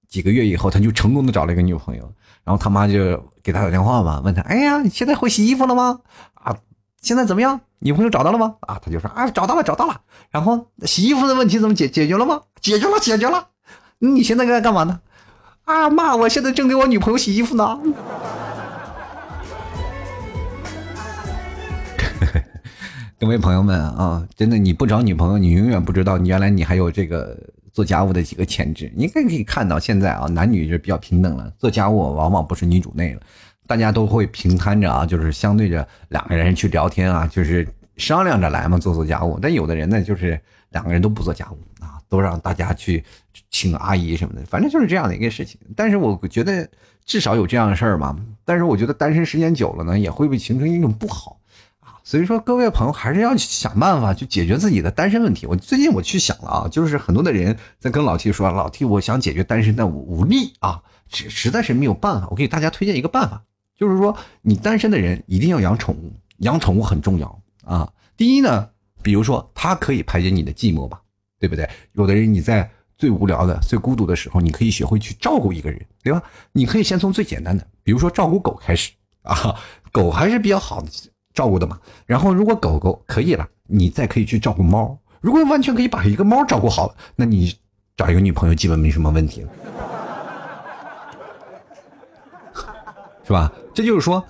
[0.07, 2.09] 几个月以后，他就成功的找了一个女朋友，
[2.45, 5.99] 然后他妈就给他打电话嘛，问他，哎呀，你现在会洗衣服了吗？
[6.35, 6.55] 啊，
[7.01, 7.59] 现在怎么样？
[7.79, 8.55] 女朋友找到了吗？
[8.61, 9.99] 啊，他就说啊，找到了，找到了。
[10.31, 12.43] 然后洗衣服的问题怎么解解决了吗？
[12.61, 13.49] 解决了，解决了。
[13.99, 15.01] 你现在在干嘛呢？
[15.65, 17.77] 啊妈，我现在正给我女朋友洗衣服呢。
[23.19, 27.37] 各位朋友们啊，真的，你不找女朋友，你永远不知道原来你还有这个
[27.77, 28.91] 做家务的几个潜质。
[28.95, 33.21] 你可以可以看到，现在啊，男女是比较平等了，做家务往往不是女主内了，
[33.67, 39.37] 大家都会平摊着啊，就是相对着两个人去聊天啊，就是商量着来嘛，做做家务。
[39.39, 43.03] 但有的人呢，就是两个人都不做家务啊，都让大家去
[43.51, 45.61] 请阿姨什么的，反正就是这样的一个事情。
[45.75, 46.67] 但是我觉得
[47.05, 48.17] 至少有这样的事儿嘛。
[48.43, 51.39] 但是我觉得单身时间久了呢，也会不会形成一种不好。
[52.07, 55.45] 所以说，各位朋友还是要想办法去解决自己的单身问题。
[55.45, 62.29] 我最近我去想了啊，就是很多的人在跟老 T 说，老 T 我想解决单身，但无力啊，实实在是没有办法。
[62.29, 63.43] 我给大家推荐一个办法，
[63.75, 67.91] 就是说你单身的人一定要养宠物，养宠物很重要啊。
[68.15, 68.69] 第一呢，
[69.03, 71.01] 比如说它可以排解你的寂寞吧，
[71.37, 71.69] 对不对？
[71.91, 72.71] 有的人你在。
[72.97, 76.23] 最无聊的、最孤独的时候，你可以学会去照顾一个人，对吧？
[76.53, 78.91] 你可以先从最简单的，比如说照顾狗开始
[79.21, 79.53] 啊，
[79.91, 80.87] 狗还是比较好的
[81.37, 81.79] 照顾的嘛。
[82.07, 84.97] 然后，如果狗狗可以了，你再可以去照顾猫。
[85.21, 87.55] 如果完全可以把一个猫照顾好，那你
[87.95, 89.49] 找一个女朋友基本没什么问题了，
[93.23, 93.51] 是吧？
[93.73, 94.25] 这就是说，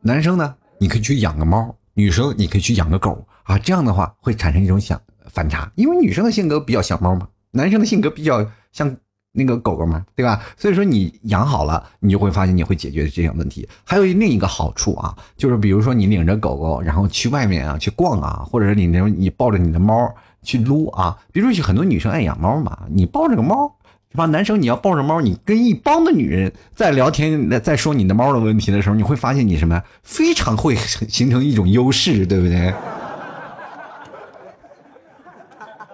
[0.00, 3.56] 男生呢，你可以去养个猫；女生你可以去养个狗啊。
[3.56, 7.28] 这样的话会产生一种想反差，因为女生的性格比较像猫嘛。
[7.52, 8.96] 男生的性格比较像
[9.32, 10.42] 那个狗狗嘛，对吧？
[10.56, 13.68] 所以说你养好了，你就会发现你会解决这些问题。
[13.84, 20.12] 还有另一个好处啊，就是比如说你领着狗狗，然后去外面啊去逛啊，或者是领你抱着你的猫
[20.42, 21.16] 去撸啊。
[21.32, 23.72] 比如说很多女生爱养猫嘛，你抱着个猫，
[24.10, 24.26] 是吧？
[24.26, 32.74] 男生你要抱着猫，你跟一帮的女人在聊天，在说你的猫的问题的时候，你会发现你什么非常会形成一种优势，对不对？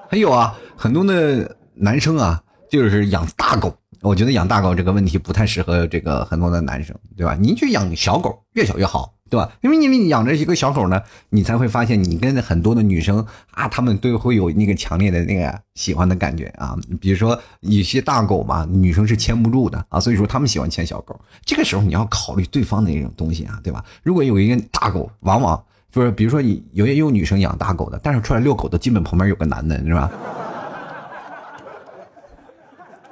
[0.09, 0.57] 还有啊。
[0.79, 3.75] 很多的男生啊，就是养大狗。
[4.03, 7.37] 我觉得养大狗这个问题不太适合这个很多的男生，对吧？
[7.41, 9.51] 你去养小狗，越小越好，对吧？
[9.63, 16.77] 因为你养着一个小狗呢，你才会发现你跟很多的女生啊，他们都会有那个强烈的那个喜欢的感觉啊。
[17.01, 21.19] 比如说有些大狗嘛，女生是牵不住的啊，所以说他们喜欢牵小狗。
[21.45, 23.83] 这个时候你要考虑对方的那种东西啊，对吧？
[24.03, 30.11] 如果有一个大狗，往往就是比如说你有也有女生养大狗的，但是出来遛狗的基本旁边有个男的，是吧？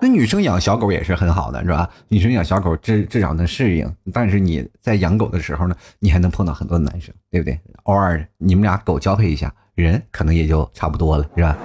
[0.06, 1.88] 那女生养小狗也是很好的，是吧？
[2.08, 7.58] 女生养小狗至至少能适应，但是你在养狗的时候呢，你还能碰到很多男生，对不对？
[7.84, 11.56] 偶尔你们俩狗交配一下，人可能也就差不多了，是吧？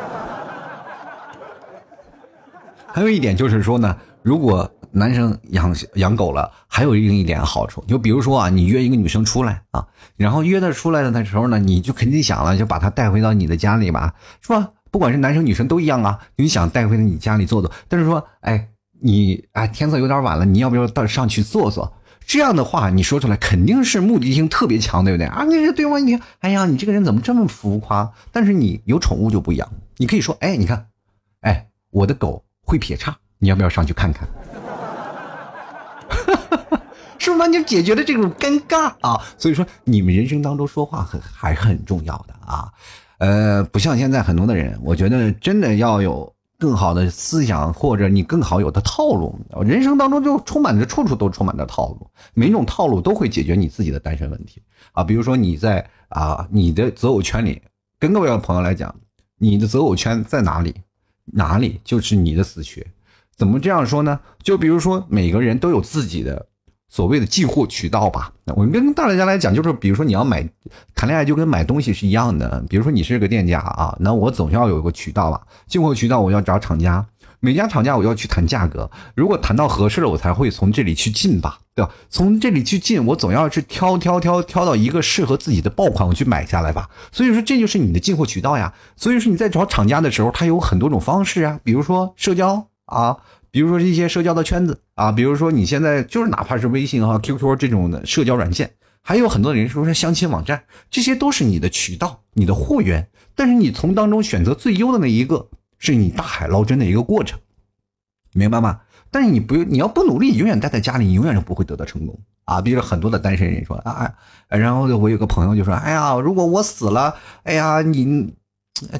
[2.87, 14.69] 还有一点就是说呢，如果男生养养狗了，还有另一点好处，就比如说啊，你约一个女生出来啊，然后约她出来的时候呢，你就肯定想了，就把她带回到你的家里吧，是吧？
[14.91, 18.69] 不管是男生女生都一样啊，你想带回你家里坐坐，但是说，哎，
[19.01, 21.93] 你哎天色有点晚了，你要不要到上去坐坐？
[22.25, 25.43] 这样的话你说出来肯定是目的性特别强，对不对啊？
[25.45, 28.11] 你这对方一听，哎呀，你这个人怎么这么浮夸？
[28.31, 30.87] 但是你有宠物就不一样，你可以说，哎，你看，
[31.41, 34.27] 哎，我的狗会撇叉，你要不要上去看看？
[37.17, 39.19] 是不是完全解决了这种尴尬啊？
[39.37, 42.71] 所以说，你们人生当中说话很还是很重要的啊。
[43.19, 49.37] 呃，不像现在很多的人，我觉得真的要有更好的思想，或者你更好有的套路。
[49.61, 54.61] 人生当中就充满着处处都充满着套路，每种套路都会解决你自己的单身问题
[54.93, 55.03] 啊。
[55.03, 57.61] 比如说你在啊你的择偶圈里，
[57.99, 58.95] 跟各位朋友来讲，
[59.37, 60.73] 你的择偶圈在哪里，
[61.25, 62.87] 哪里就是你的死穴。
[63.35, 64.19] 怎么这样说呢？
[64.41, 66.48] 就比如说每个人都有自己的。
[66.89, 70.43] 所谓的进货渠道吧，我跟大家来讲，就是比如说你要买
[70.95, 77.05] 谈恋爱就跟买东西是一样的，比如说你是个店家啊，那我总要有一个渠道吧，进货渠道我要找厂家，
[77.39, 81.91] 每家厂家我要去谈价格，如果谈到合适了，我才会从这里去进吧，对吧？
[82.09, 86.89] 从这里去进，我总要去挑挑挑挑到一个适合自己的爆款，我去买下来吧。
[87.11, 88.73] 所以说这就是你的进货渠道呀。
[88.95, 93.17] 所以说你在找厂家的时候，它有很多种方式啊，比如说社交啊。
[93.51, 103.07] 比如说一些社交的圈子啊，比如说你现在就是哪怕是微信啊、QQ 这种的社交软件，还有很多人说是相亲网站，这些都是你的渠道、你的货源。
[103.35, 107.39] 但是你从当中选择最优的那一个，是你大海捞针的一个过程，
[108.33, 108.81] 明白吗？
[109.09, 112.61] 但是你不，你要不努力，永远待在家里，你永远是不会得到成功啊。
[112.61, 114.13] 比如很多的单身人说啊，
[114.47, 118.31] 然后我有个朋友就说，哎呀，如果我死了，哎呀，你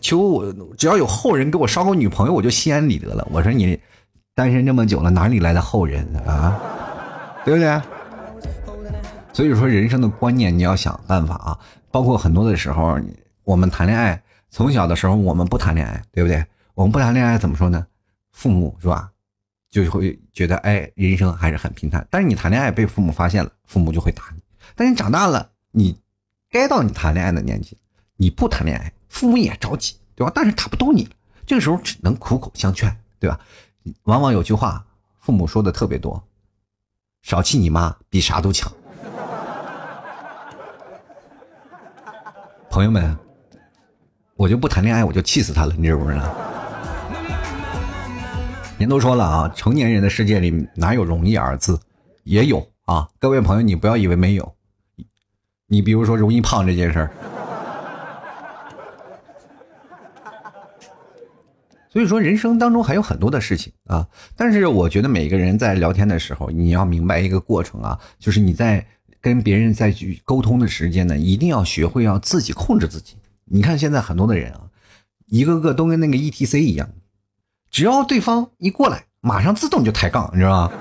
[0.02, 3.28] 求我，只要有后人给我捎个女朋友，我就心安理得了。
[3.32, 3.80] 我说你。
[4.40, 6.58] 单身这么久了，哪里来的后人啊？
[7.44, 7.82] 对不对？
[9.34, 11.60] 所以说，人生的观念你要想办法啊。
[11.92, 12.98] 包括很多的时候，
[13.44, 16.42] 我们谈恋爱，从小的时候我们不谈恋爱，对不对？
[16.74, 17.86] 我们不谈恋爱怎么说呢？
[18.32, 19.12] 父母是吧，
[19.70, 22.08] 就会觉得哎，人生还是很平淡。
[22.10, 24.42] 但是你谈恋爱被父母发现了，父母就会打你。
[24.74, 26.00] 但是你长大了，你
[26.50, 27.78] 该到你谈恋爱的年纪，
[28.16, 30.32] 你不谈恋爱，父母也着急，对吧？
[30.34, 31.12] 但是打不动你了，
[31.46, 33.38] 这个时候只能苦口相劝，对吧？
[34.04, 34.86] 往往有句话，
[35.20, 36.22] 父母说的特别多，
[37.22, 38.72] 少气你妈比啥都强。
[42.70, 43.18] 朋友们，
[44.36, 46.36] 我就不谈恋爱，我就气死他了，你知不知道？
[48.78, 51.80] 人都说了啊，成年人的世界里哪有容易二字？
[52.24, 54.56] 也有啊，各位朋友，你不要以为没有。
[55.68, 57.12] 你比如说容易胖这件事儿，
[61.92, 64.08] 所以说人生当中还有很多的事情啊。
[64.36, 68.86] 但是我觉得每个人在聊天的时候，你要明白一个过程啊，就是你在。
[69.22, 73.18] 跟别人再去沟通的时间呢，一定要学会要自己控制自己。
[73.44, 74.62] 你看现在很多的人啊，
[75.26, 76.90] 一个个都跟那个 E T C 一样，
[77.70, 80.72] 只要对方一过来，马上自动就抬杠，你知道吗？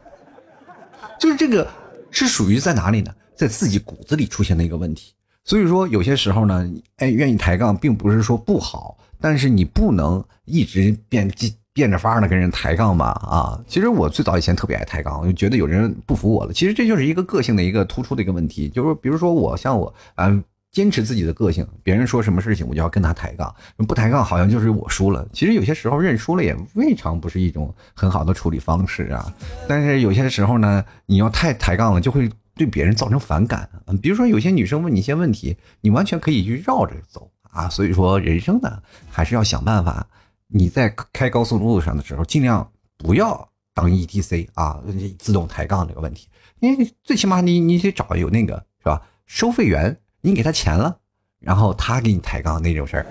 [1.20, 1.70] 就是这个
[2.10, 3.14] 是属于在哪里呢？
[3.36, 5.12] 在自己骨子里出现的一个问题。
[5.44, 11.30] 所以说有些时候呢，哎，愿意抬杠，并不是说不好，但是你不能一直变
[11.72, 13.60] 变着法儿的跟人抬杠吧啊！
[13.68, 16.52] 其实我最早以前特别爱抬杠，我就觉得有人不服我了。
[16.52, 20.28] 其实这就是一个个性的一个突出的一个问题，就是比如说我像我啊，
[20.72, 23.54] 坚持自己的个性，别人说什么事情我就要跟他抬杠，
[23.86, 25.24] 不抬杠好像就是我输了。
[25.32, 29.32] 其实有些时候认输了也未尝不是一种很好的处理方式啊。
[29.68, 33.70] 但是有些时候呢，你要太抬杠了，就会对别人造成反感。
[34.02, 37.68] 比如说有些女生问你一些问题，你完全可以去绕着走啊。
[37.68, 40.06] 所以说人生呢，还是要想办法。
[40.50, 44.82] 你在开高速路上的时候，尽量不要当 E T C 啊，
[45.18, 46.26] 自动抬杠这个问题，
[46.60, 49.02] 因为最起码你你得找有那个是吧？
[49.26, 50.98] 收费员，你给他钱了，
[51.38, 53.06] 然后他给你抬杠那种事儿。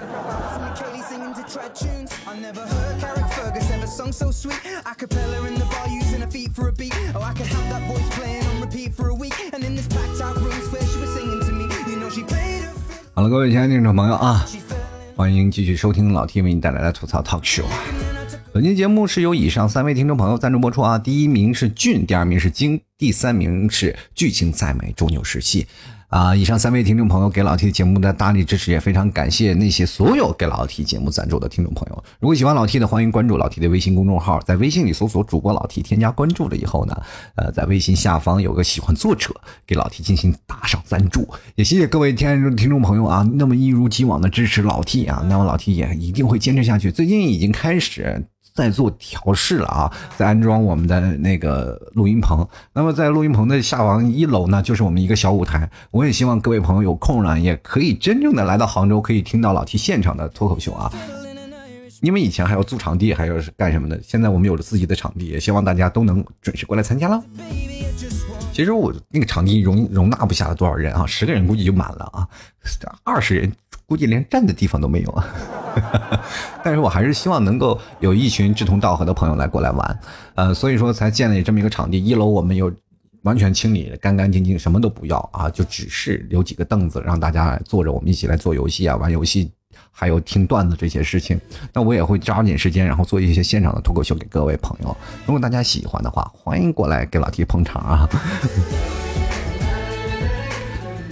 [13.18, 14.46] 好了，各位亲爱的听众朋友啊。
[15.16, 17.66] 欢迎继续收听老 T 为你带来的吐槽 talk show。
[18.54, 25.66] 本期节目是由以上三位听众朋友赞助播出啊，第一名是俊，第二名是金，第三名是剧情再美终究是戏。
[26.10, 26.34] 啊！
[26.34, 32.04] 以上三位听众朋友给老 T 节目的大力支持，也非常感谢那些所有给老 T 节目赞助的听众朋友。
[32.22, 36.96] 如果喜欢老 T 的，欢迎关注老 T 的微信公众号，在微信里搜索主播老 T，添加关注了以后呢，
[37.36, 41.28] 呃，在微信下方有个喜欢作者，给老 T 进行打赏赞助。
[41.56, 46.90] 也谢谢各位亲爱的听众朋友啊，那么一如既往的支持老 T 啊，那么老 T 也一定会坚持下去。
[46.90, 48.26] 最近已经开始。
[48.58, 52.46] 在做调试了啊，在安装我们的那个录音棚。
[52.74, 55.70] 那么在录音棚的下方一楼呢，就是我们一个小舞台。
[55.92, 60.92] 我也希望各位朋友有空呢，也可以真正的来到杭州，可以听到老 T 现场的脱口秀啊。
[62.02, 67.24] 因为以前还要租场地，还要是干什么的，现在我们有了自己的场地，也希望大家都能准时过来参加了。
[68.52, 72.28] 其实我那个场地容容纳不下了多少人啊，十个人估计就满了啊，
[73.04, 73.52] 二十人
[73.88, 75.26] 估计连站的地方都没有啊。
[76.64, 80.00] 但是我还是希望能够有一群志同道合的朋友来过来玩，
[80.36, 81.98] 呃，所以说才建立这么一个场地。
[82.04, 82.72] 一楼我们有
[83.24, 89.52] 完全清理干干净净，什么都不要啊，就只是留几个凳子让大家坐着，我们一起来做游戏啊，玩游戏。
[89.92, 91.40] 还有听段子这些事情，
[91.74, 94.96] 那我也会抓紧时间，然后做一些现场的脱口秀给各位朋友。
[95.26, 98.10] 如果大家喜欢的话，欢迎过来给老 T 捧场啊！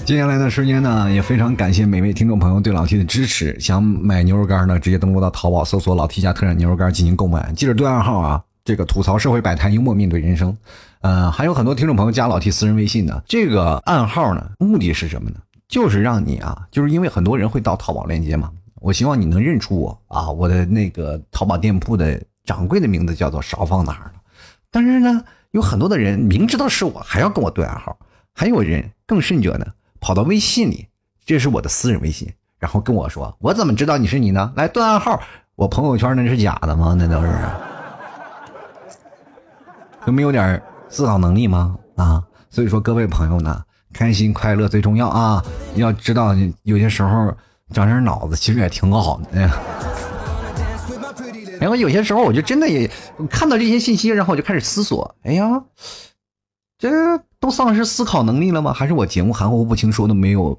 [0.05, 3.59] 接下来的时间呢，也非常感谢每位听众朋友对老 T 的支持。
[3.59, 7.51] 想买牛肉干呢，直接登录到淘宝搜索“老 T 家特产牛肉干”进行购买。
[7.53, 10.55] 记着对暗号啊，这个吐槽社会百态，幽默面对人生。
[11.01, 15.37] 呃，还有很多听众朋友加老 T 私人微信呢，这个暗号呢，目的是什么呢？
[15.67, 18.51] 就是让你啊，就是因为很多人会到淘宝链接嘛。
[18.81, 20.29] 我希望你能认出我啊！
[20.29, 24.21] 我的那个淘宝店铺的掌柜的名字叫做少放哪儿了。
[24.69, 27.97] 但是呢，有很多的人明知道是我，还要跟我对暗号。
[28.35, 29.65] 还有人更甚者呢，
[30.05, 30.87] 跑到微信里，
[31.25, 35.19] 这是我的私人微信，然后跟我说：“我怎么知道你是你呢？”来断暗号，
[35.55, 36.95] 我朋友圈那是假的吗？
[36.95, 37.27] 那都是，
[40.05, 41.75] 有没有点思考能力吗？
[41.95, 42.23] 啊！
[42.51, 45.43] 所以说，各位朋友呢，开心快乐最重要啊！
[45.73, 47.35] 要知道，有些时候。
[47.73, 49.49] 长点脑子其实也挺好的，
[51.59, 52.87] 然后有些时候我就真的也
[53.27, 55.63] 看到这些信息，然后我就开始思索：哎呀，
[56.77, 58.73] 这都丧失思考能力了吗？
[58.73, 60.57] 还是我节目含糊不清，说的没有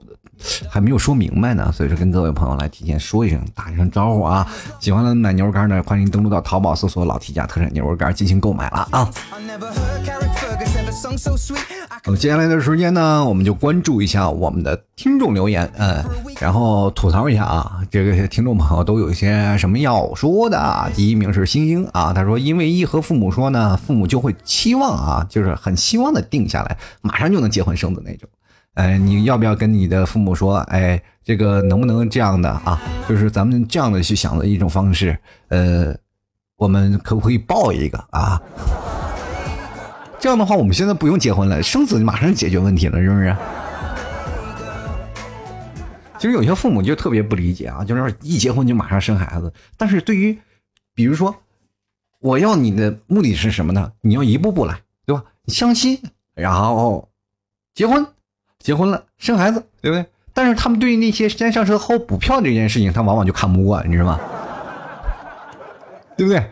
[0.70, 4.46] 还没有说明白呢，所以说跟各位朋友来提前说一声，打一声招呼啊！
[4.78, 9.10] 喜欢的买牛肉干的，欢迎登录到淘宝搜索“老提家特产牛肉干”进行购买了啊！
[12.04, 16.02] 好了，接下来的时间呢，我们就关注一下我们的听众留言，嗯，
[16.40, 20.88] 然后吐槽一下啊，这个听众朋友都有一些什么要说的啊？
[20.94, 28.28] 第一名是星星啊，他说因为一和父母说呢，父母就会期望啊，就是很希望的定下来，马上就能结婚生子那种。
[28.74, 30.56] 哎，你要不要跟你的父母说？
[30.68, 32.80] 哎，这个能不能这样的啊？
[33.08, 35.18] 就是咱们这样的去想的一种方式。
[35.48, 35.94] 呃，
[36.56, 38.40] 我们可不可以报一个啊？
[40.18, 43.36] 这样的话，我们现在不用结婚了，生子马上解决问题了，是不是？
[46.18, 49.52] 其实有些父母就特别不理解啊，就是一结婚就马上生孩子。
[49.76, 50.38] 但是对于，
[50.94, 51.34] 比如说，
[52.20, 53.92] 我要你的目的是什么呢？
[54.00, 55.22] 你要一步步来，对吧？
[55.46, 56.00] 相亲，
[56.34, 57.08] 然后
[57.74, 58.06] 结婚。
[58.58, 60.04] 结婚了，生孩子，对不对？
[60.32, 64.20] 但是他们对于那些先上车后补票这件事情，他往往就看不惯，你知道吗？
[66.16, 66.44] 对不对？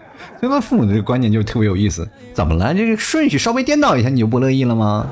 [0.49, 2.07] 所以父母的这个观念就特别有意思。
[2.33, 2.75] 怎么了？
[2.75, 5.07] 这个顺序稍微颠倒一下，你就不乐意了吗？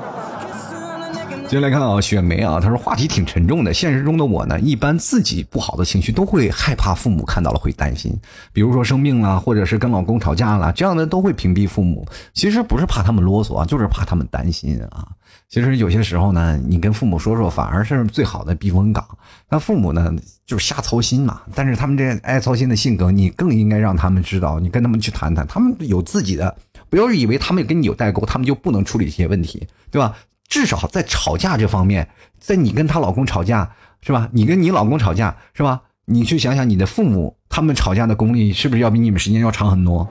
[1.47, 3.71] 接下来看啊，雪梅啊，他说话题挺沉重的。
[3.71, 8.11] 现实中的我呢，一般自己不好的情绪都会害怕父母看到了会担心，
[8.51, 12.07] 比如说生病了，或者是跟老公吵架了，这样的都会屏蔽父母。
[12.33, 15.07] 其实不是怕他们啰嗦啊，就是怕他们担心啊。
[15.47, 19.05] 其实有些时候呢，你跟父母说说，反而是最好的避风港。
[19.47, 20.11] 那父母呢，
[20.47, 21.41] 就是瞎操心嘛。
[21.53, 26.55] 但是他们这爱操心的性格，你更应该让他们知道，你跟他们去谈谈，他们有自己的，
[26.89, 30.15] 不要以为他们跟你有代沟，他们就不能处理这些问题，对吧？
[30.53, 32.07] 至少在吵架这方面，
[32.39, 34.29] 在你跟她老公吵架是吧？
[34.33, 35.81] 你跟你老公吵架是吧？
[36.05, 40.07] 你去想想你的父母，他们吵架的功力是不是要比你们时间要长很多？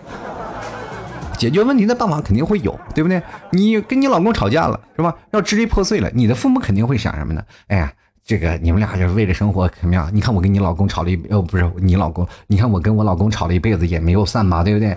[1.38, 3.22] 解决问题的办法肯定会有，对不对？
[3.52, 5.14] 你跟你老公吵架了是吧？
[5.30, 7.42] 要支离破碎了，你的父母肯定会想什么呢？
[7.68, 7.92] 哎呀，
[8.26, 10.10] 这个你们俩就是为了生活怎么样？
[10.12, 14.96] 你看我跟你老公吵了一呃不是你老公，你看我跟我老公吵了一辈子也没有散吧，对不对？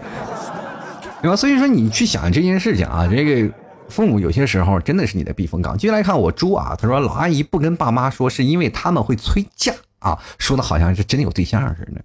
[1.22, 1.36] 对吧？
[1.36, 3.54] 所以说你去想这件事情啊，这个。
[3.88, 5.78] 父母有些时候真的是你的避风港。
[5.78, 12.02] 接下来看我猪啊，他说老阿姨不跟爸妈说，是因为他们会催嫁啊，说的好像是真的有对象似的。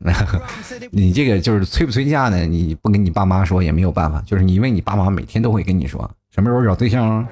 [0.92, 2.46] 你这个就是催不催嫁呢？
[2.46, 7.26] 你不跟你爸妈说也没有办法，就是你因为你爸妈每天都会跟你说什么时候找对象，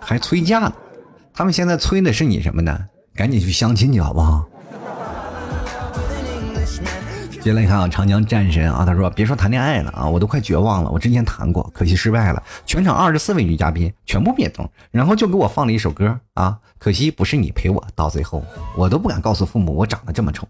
[0.00, 0.72] 还催嫁呢。
[1.32, 2.78] 他们现在催的是你什么呢？
[3.14, 4.47] 赶紧去相亲去好不好？
[7.40, 10.90] 接下来看啊，长江战神啊，他说：“别说谈恋爱了啊，我都快绝望了。
[10.90, 12.42] 我之前谈过，可惜失败了。
[12.66, 18.44] 全场二十四位女嘉宾全部灭灯，然后就给我放了一首歌啊，可惜不是你陪我到最后。
[18.76, 20.46] 我都不敢告诉父母我长得这么丑。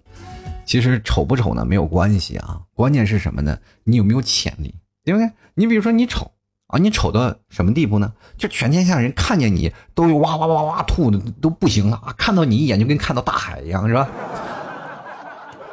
[0.64, 3.56] 其实丑不丑呢没有关系啊，关键是什么呢？
[3.84, 4.74] 你有没有潜力，
[5.04, 5.30] 对不对？
[5.54, 6.32] 你比如说你丑
[6.68, 8.12] 啊，你丑到什么地步呢？
[8.36, 14.08] 就全天下人看见你都哇哇哇哇吐的都不行了啊，看到你一眼就跟看到大海一样，是吧？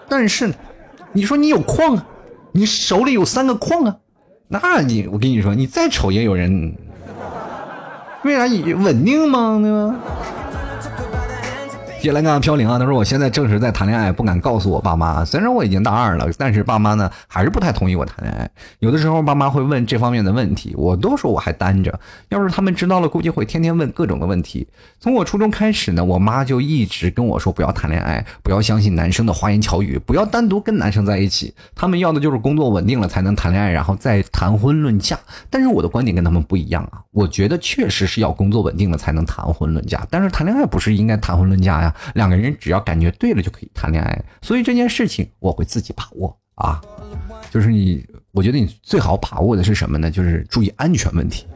[0.07, 0.53] 但是。”
[1.15, 2.05] 你说你有矿啊，
[2.51, 3.95] 你手里有三个矿啊，
[4.49, 6.75] 那你我跟你说，你再丑也有人，
[8.23, 9.57] 为啥你稳定吗？
[9.61, 9.95] 对吧？
[12.05, 15.25] 接来看飘零啊，他说我现在正是在谈恋爱，不敢告诉我爸妈。
[15.25, 18.47] 虽然我已经大二了，但是爸妈呢还是不太同意我谈恋爱。
[18.77, 21.99] 有的时候爸妈会问这方面的问题，我都说我还单着。
[22.29, 24.67] 要是他们知道了，估计会天天问各种的问题。
[24.99, 31.55] 从我初中开始呢，我妈就一直跟我说不要谈恋爱，不要相信男生的花言巧语，不要单独跟男生在一起。
[31.73, 35.17] 他们要的就是工作稳定了才能谈恋爱，然后再谈婚论嫁。
[35.49, 41.94] 但是我的观点跟他们不一样啊，我觉得确实是要工作稳定了才能谈婚论嫁，但是谈恋爱不是应该谈婚论嫁呀？
[42.13, 46.81] 两个人只要感觉对了就可以谈恋爱，所以这件事情我会自己把握啊。
[47.51, 50.11] 就是你，我觉得你最好把握的是什么呢？
[50.11, 51.47] 就是注意安全问题。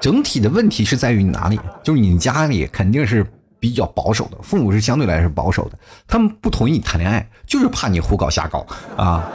[0.00, 1.58] 整体的问题是在于你哪里？
[1.82, 3.26] 就是你家里肯定是
[3.58, 9.30] 比较保守的，父母是相对来说保守的，他们不同意你谈恋爱，就是怕你胡搞瞎搞啊。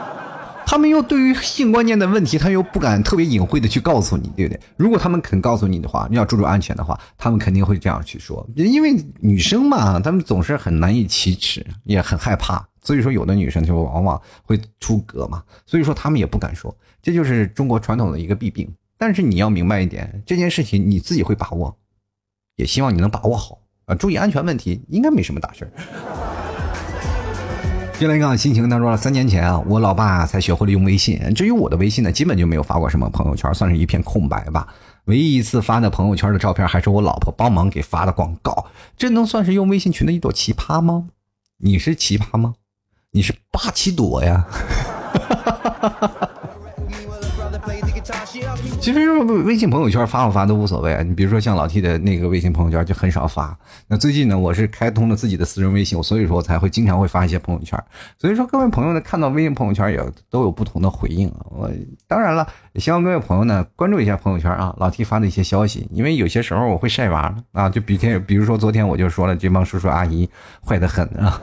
[0.66, 4.60] 他们又对于性观念的问题，他又不敢特别隐晦的去告诉你，对不对？
[4.76, 8.44] 如果他们肯告诉你的话，你要注重安全的话，他们肯定会这样去说。
[8.56, 15.42] 因为女生嘛，他们总是很难以启齿，也很害怕，所以说有的女生就往往会出格嘛。
[15.64, 18.68] 所以说他们也不敢说，这就是中国传统的一个弊病。
[18.98, 21.78] 但是你要明白一点，这件事情你自己会把握，
[22.56, 26.25] 也希望你能把握好啊，注意安全问题，应该没什么大事儿。
[27.98, 31.18] 进来看心情，他说三年前啊，我老爸才学会了用微信。
[31.34, 34.68] 至于我的微信呢，基本就没有发过什么朋友圈，算是一片空白吧。
[35.06, 38.66] 唯一一次发的朋友圈的照片，还是我老婆帮忙给发的广告。
[38.98, 41.06] 这能算是用微信群的一朵奇葩吗？
[41.56, 42.56] 你是奇葩吗？
[43.12, 44.46] 你是八奇朵呀？
[44.50, 46.30] 哈哈哈哈哈
[48.80, 49.10] 其实
[49.44, 51.02] 微信朋友圈发不发都无所谓。
[51.04, 53.56] 你比如说像老 T 的那个微信朋友圈就很少发。
[53.88, 57.76] 那最近呢，我是开通了自己的私人微信，所以说才会经常会发一些朋友圈。
[58.16, 60.00] 所以说各位朋友呢，看到微信朋友圈也
[60.30, 61.46] 都有不同的回应啊。
[61.50, 61.68] 我
[62.06, 67.68] 当然了，也希望各位朋友呢关注一下朋友圈啊，老 T 发的一些消息，因为有些时候我会晒娃啊。
[67.68, 70.28] 就比天，比如说昨天我就说了，这帮叔叔阿姨
[70.64, 71.40] 坏的很啊。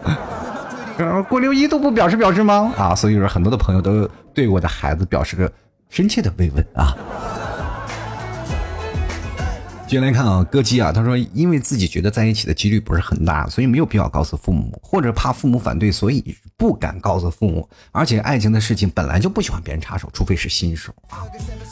[1.27, 2.71] 过六一都不表示表示吗？
[2.77, 5.51] 啊，所以说很多的朋友都对我的孩子表示个
[5.93, 6.97] 深切的慰问啊。
[9.87, 17.69] 接下来看啊，歌姬啊，他说因为自己觉得在一起的几率不是很大，所以没有必要告诉父母，或者怕父母反对，所以不敢告诉父母。
[17.91, 21.21] 而且爱情的事情本来就不喜欢别人插手，除非是新手啊。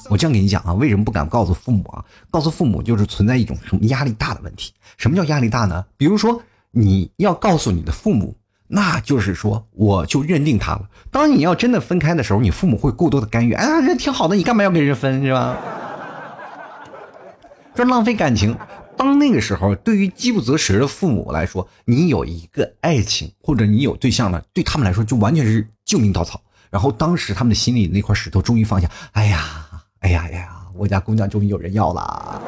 [0.07, 2.05] 我这样给你讲啊，为什么不敢告诉父母啊？
[2.29, 4.71] 告诉父母就是存在一种什么压力大的问题。
[4.97, 5.83] 什么叫压力大呢？
[5.97, 8.35] 比如说你要告诉你的父母。
[8.73, 10.83] 那就是说，我就认定他了。
[11.11, 13.51] 当你要真的分开的时候，你父母会过多的干预。
[13.51, 15.57] 哎呀，人挺好的，你干嘛要跟人分，是吧？
[17.75, 18.57] 这浪费感情。
[18.95, 26.39] 当那个时候，对于饥不择食的父母来说，你有一个爱情或者你有对象了，对他们来说就完全是救命稻草。
[26.69, 28.87] 然后当时他们的心里那块石头终于放下。
[29.11, 29.43] 哎呀，
[29.99, 30.47] 哎呀呀，
[30.77, 32.41] 我家姑娘终于有人要了。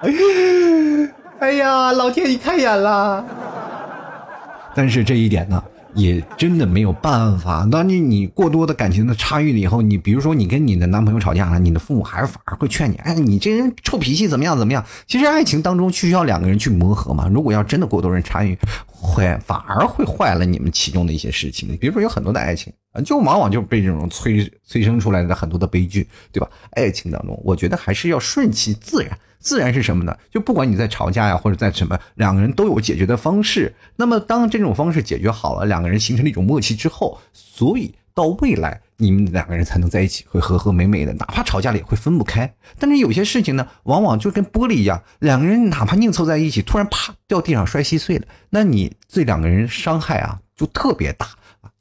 [1.38, 3.22] 哎呀，老天，你开眼了。
[4.76, 5.62] 但是这一点呢，
[5.94, 7.66] 也真的没有办法。
[7.72, 14.84] 当你你过多的感情的差异了以后，你比如说你跟你的男朋友吵架了，你的父母还是反而会劝你，哎，你这人臭脾气怎么样怎么样？
[15.06, 17.26] 其实爱情当中需要两个人去磨合嘛。
[17.32, 18.56] 如果要真的过多人参与，
[18.86, 21.74] 会反而会坏了你们其中的一些事情。
[21.78, 22.70] 比如说有很多的爱情，
[23.04, 26.48] 就往往就被这种催催生出来的很多的悲剧，对吧？
[26.72, 29.18] 爱情当中，我觉得还是要顺其自然。
[29.38, 30.16] 自然是什么呢？
[30.30, 33.72] 就不管你在吵架呀，或者在什么，两个人都有解决的方式。
[33.94, 41.12] 那么当这种方式解决好了，两个人形成了一种默契之后，所以到未来你们两个人才能在一起，会和和美美的。
[41.12, 42.52] 哪怕吵架了也会分不开。
[42.78, 51.28] 但是有些事情呢，往往就跟玻璃一样，两个人哪怕硬凑在一起，突然啪掉地上摔稀碎了，那你这两个人伤害啊就特别大，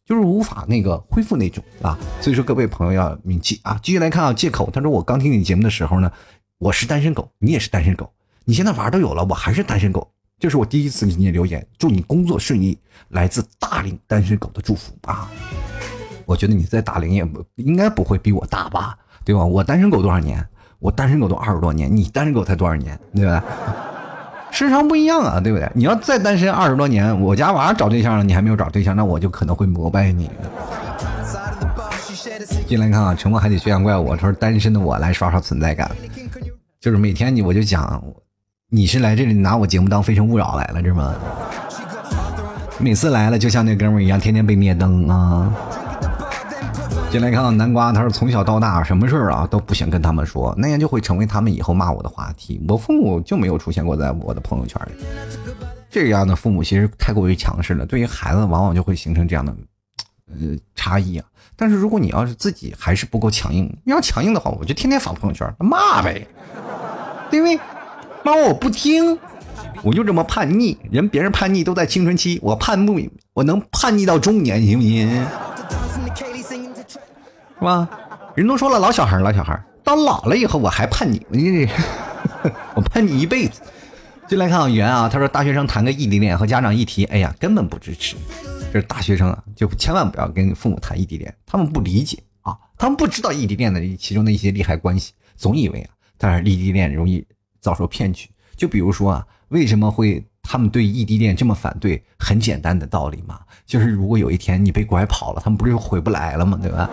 [0.06, 1.98] 就是无法那个恢复那种啊。
[2.22, 3.80] 所以说各位朋友要铭记啊。
[3.84, 6.12] 继续来看啊，借口他说我刚听你节目的时候呢。
[6.58, 8.10] 我是单身狗，你也是单身狗。
[8.46, 10.10] 你现在娃都有了，我还是单身狗。
[10.40, 12.80] 这是我第一次给你留言，祝你工作顺利。
[13.10, 15.30] 来自大龄单身狗的祝福啊！
[16.26, 19.44] 我觉得你在大龄也应该不会比我大吧，对吧？
[19.44, 20.48] 我单身狗多少年？
[20.80, 22.98] 我单身狗都二十多年，你单身狗才多少年？
[23.14, 23.44] 对吧？
[24.56, 25.70] 时长不一样啊，对不对？
[25.76, 30.32] 你要再单身二十多年，我家娃找对象了，你还没有找对象，那我就可能会膜拜你。
[32.66, 34.16] 进来看啊，沉默还得学养怪我。
[34.16, 35.92] 他说：“单身的我来刷刷存在感，
[36.80, 38.02] 就是每天你我就讲，
[38.70, 41.14] 你是来这里拿我节目当非诚勿扰来了，是吗？
[42.80, 45.54] 每次来了就像那哥们一样，天天被灭灯啊。”
[47.16, 52.62] 进来看啊，南瓜，他说从小到大什么事儿啊都不想跟他们说，那样就会成为他们以后骂我的话题。
[52.68, 55.06] 我父母就没有出现过在我的朋友圈里，
[55.90, 59.56] 这样的父母其实太过于强势了，对于孩子往往就会形成这样的
[60.28, 61.26] 呃差异啊。
[61.56, 66.28] 但是如果你要是自己还是不够强硬，你要强硬的话，我就天天发朋友圈骂呗，
[67.32, 67.58] 对不对？
[68.26, 69.18] 骂我不听，
[69.84, 70.78] 我就这么叛逆。
[70.92, 75.26] 人别人叛逆都在青春期，我叛逆，我能叛逆到中年，行不行？
[77.60, 77.90] 是吧？
[78.36, 83.62] 人都说了，老小孩，老小孩，到老了以后我还叛你，我 我叛你一辈子。
[84.28, 88.16] 进来看啊，圆啊，他说大学生谈个异地恋和家长一提，哎呀，根本不支持。
[88.74, 97.26] 这是大学生啊，就千万不要跟父母谈异地恋，他们不理解啊，他们不知道异地恋的其中的一些利害关系，总以为啊，但是异地恋容易
[97.62, 98.28] 遭受骗局。
[98.58, 102.04] 就比如说啊，为什么会他们对异地恋这么反对？
[102.18, 106.58] 很简单的道理嘛，就是如果有一天你被拐跑了，他们不是又回不来了吗？
[106.60, 106.90] 对吧？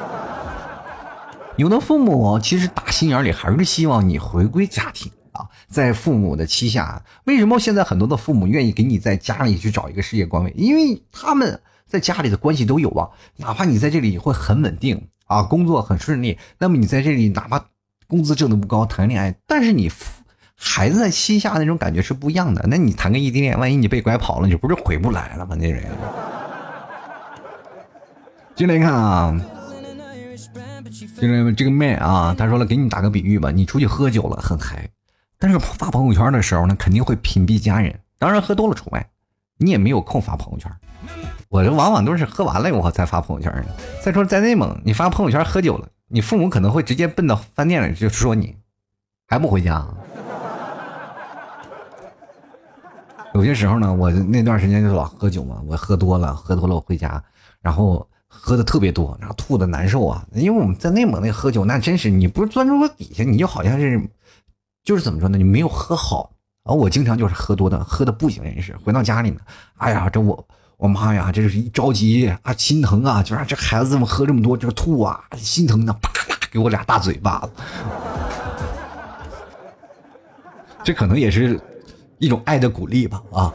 [1.57, 7.03] 有的父母其实打心眼里还是希望你回归家庭啊，在父母的膝下。
[7.25, 10.53] 为什么现在很多的父母愿意给你在家里去找一个事业官位？
[10.57, 11.61] 因为他们。
[11.85, 17.67] 在家里的关系都有啊，哪怕你在这里会很稳定啊，工作很顺利，那么你在这里哪怕
[18.09, 19.93] 工资挣的不高，谈恋爱，但是你
[20.57, 22.65] 孩子在膝下那种感觉是不一样的。
[22.67, 25.55] 那你谈个异地恋，万一你被拐跑了，你不是回不来了吗？
[25.55, 25.85] 那人。
[28.57, 29.39] 进来看啊，
[31.23, 34.91] 进来这个妹啊，他说了，给你打个比喻吧，你出去喝酒了很嗨，
[35.39, 39.09] 但是发朋友圈的时候呢，肯定会屏蔽家人，当然喝多了除外，
[39.57, 40.69] 你也没有空发朋友圈。
[41.49, 43.67] 我这往往都是喝完了我才发朋友圈呢。
[44.03, 48.57] 再说在内蒙，你发朋友圈喝酒了，你父母可能会直接奔到饭店里就说你
[49.29, 49.87] 还不回家。
[53.33, 57.23] 有些时候呢，我那段时间就老喝酒嘛，我喝多了，喝多了我回家，
[57.61, 58.05] 然后
[58.45, 60.27] 喝的特别多，然后吐的难受啊。
[60.35, 64.03] 因为我们在内蒙那喝酒，那真是你不是钻桌底下，你就好像是，
[64.83, 65.39] 就是怎么说呢？
[65.39, 66.33] 你没有喝好。
[66.65, 68.77] 啊，我经常就是喝多的，喝的不省人事。
[68.85, 69.39] 回到家里呢，
[69.77, 70.45] 哎呀，这我
[70.77, 77.51] 我妈呀，这是一着急啊，心疼啊，就让这孩子怎么喝这么多，就是吐啊，心疼的，啪啪给我俩大嘴巴子。
[80.83, 81.61] 这可能也是
[82.19, 83.55] 一种爱的鼓励吧，啊。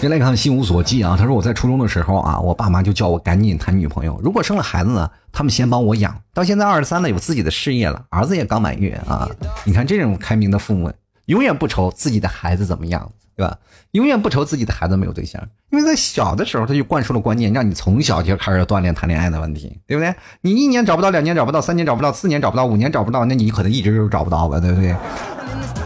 [0.00, 6.16] 先来看心无所寄啊，他说我在初中的时候啊，我爸妈就叫我赶紧谈女朋友，如果生了孩子呢，他们先帮我养。
[6.32, 9.28] 到现在二十三了，有自己的事业了，儿子也刚满月啊。
[9.64, 10.92] 你看这种开明的父母，
[11.26, 13.58] 永远不愁自己的孩子怎么样，对吧？
[13.92, 20.14] 永远不愁自己的孩子没有对象，因为在小的时候他就灌输了观念，让你从小就开始锻炼谈恋爱的问题，对不对？
[20.42, 24.94] 你一年找不到，两年找不到，三年找不到，四年找不到，五年找不到，那你可能一直都找不到吧，对不对？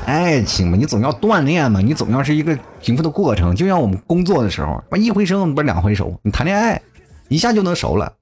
[0.05, 3.55] 爱情嘛，你总要锻炼嘛，你总要是一个平复的过程。
[3.55, 6.19] 就像我们工作的时候，一回生不是两回熟。
[6.23, 6.81] 你谈恋爱，
[7.29, 8.13] 一下就能熟了，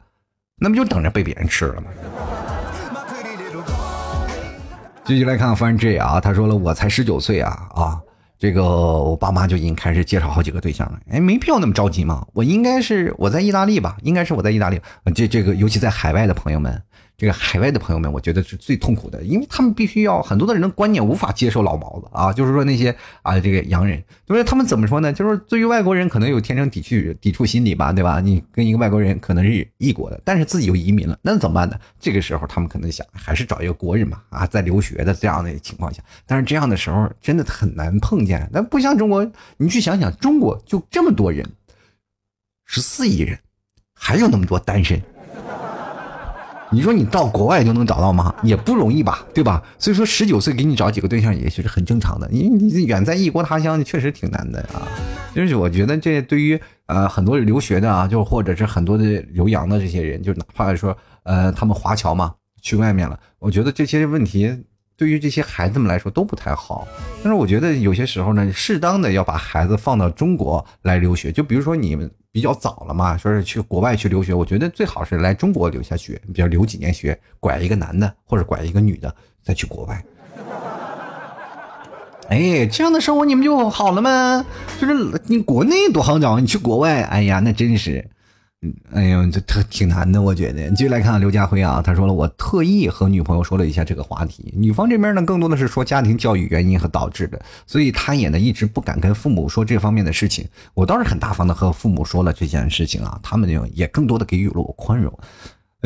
[0.59, 1.87] 那不就等着被别人吃了吗？
[5.07, 7.99] 继续来看方 J 啊，他说了，我才十九岁啊啊，
[8.41, 10.99] 这个我爸妈就已经开始介绍好几个对象了。
[11.11, 12.27] 哎，没必要那么着急嘛。
[12.33, 13.99] 我应该是我在意大利吧？
[14.03, 14.81] 应该是我在意大利。
[15.15, 16.83] 这这个，尤其在海外的朋友们。
[17.21, 25.13] 这个海外的朋友们，我觉得是最痛苦的，因为他们必须要很多的人的观念无法接受老毛子啊，就是说那些啊这个洋人，就是他们怎么说呢？
[25.13, 28.21] 就是对于外国人可能有天生抵触抵触心理吧，对吧？
[28.21, 31.79] 你跟一个外国人可能是异国的，但是自己又移民了，那怎么办呢？
[32.01, 38.49] 这个时候他们可能想还是找一个国人嘛啊，在留学的这样的情况下，但是这样的时候真的很难碰见。
[38.51, 41.47] 那不像中国，你去想想，中国就这么多人，
[42.65, 43.39] 十四亿人，
[43.93, 44.99] 还有那么多单身。
[46.73, 48.35] 你说你到国外就能找到吗？
[48.43, 49.63] 也不容易吧，对吧？
[49.79, 54.87] 所以说十九岁给你找几个对象也许是很正常的，因为你远在异国他乡，确实挺难的啊。
[55.35, 64.65] 就是我觉得这对于呃很多留学的啊，就或者是很多的留洋的这些人，就哪怕说呃他们华侨嘛去外面了，我觉得这些问题。
[64.97, 66.87] 对于这些孩子们来说都不太好，
[67.25, 71.33] 但是我觉得有些时候呢，适当的要把孩子放到中国来留学。
[71.33, 79.13] 就比如说你们比较早了嘛，说是去国外去留学，我觉得最好是来中国留下学，比如留几年学，拐一个男的或者拐一个女的
[79.43, 80.05] 再去国外。
[82.29, 84.47] 哎，这样的生活你们就好了吗？
[84.81, 84.95] 就是
[85.27, 88.09] 你国内多好找，你去国外，哎呀，那真是。
[88.63, 90.71] 嗯，哎呦，这特挺难的，我觉得。
[90.73, 94.53] 继续来看刘家辉啊，他说了，我特意和女朋友说了一下这个话题。
[94.55, 100.47] 女方这边呢，更多的是说家庭教育原因和导致的，所以他也呢一直不敢跟父母说这方面的事情。
[100.75, 105.11] 我倒是很大方的和父母说了这件事情啊，他们就也更多的给予了我宽容。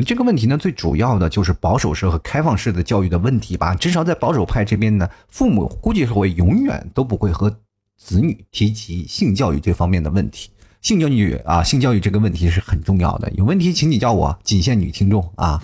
[0.04, 3.72] 这个问题呢，最主要的就是保守式和开放式的教育的问题吧。
[3.76, 7.48] 至少在保守派这边呢，父母估计是会永远都不会和
[7.96, 10.50] 子女提及性教育这方面的问题。
[10.84, 13.30] 性教育啊，性教育这个问题是很重要的。
[13.30, 15.58] 有问题请你叫我，仅限女听众啊。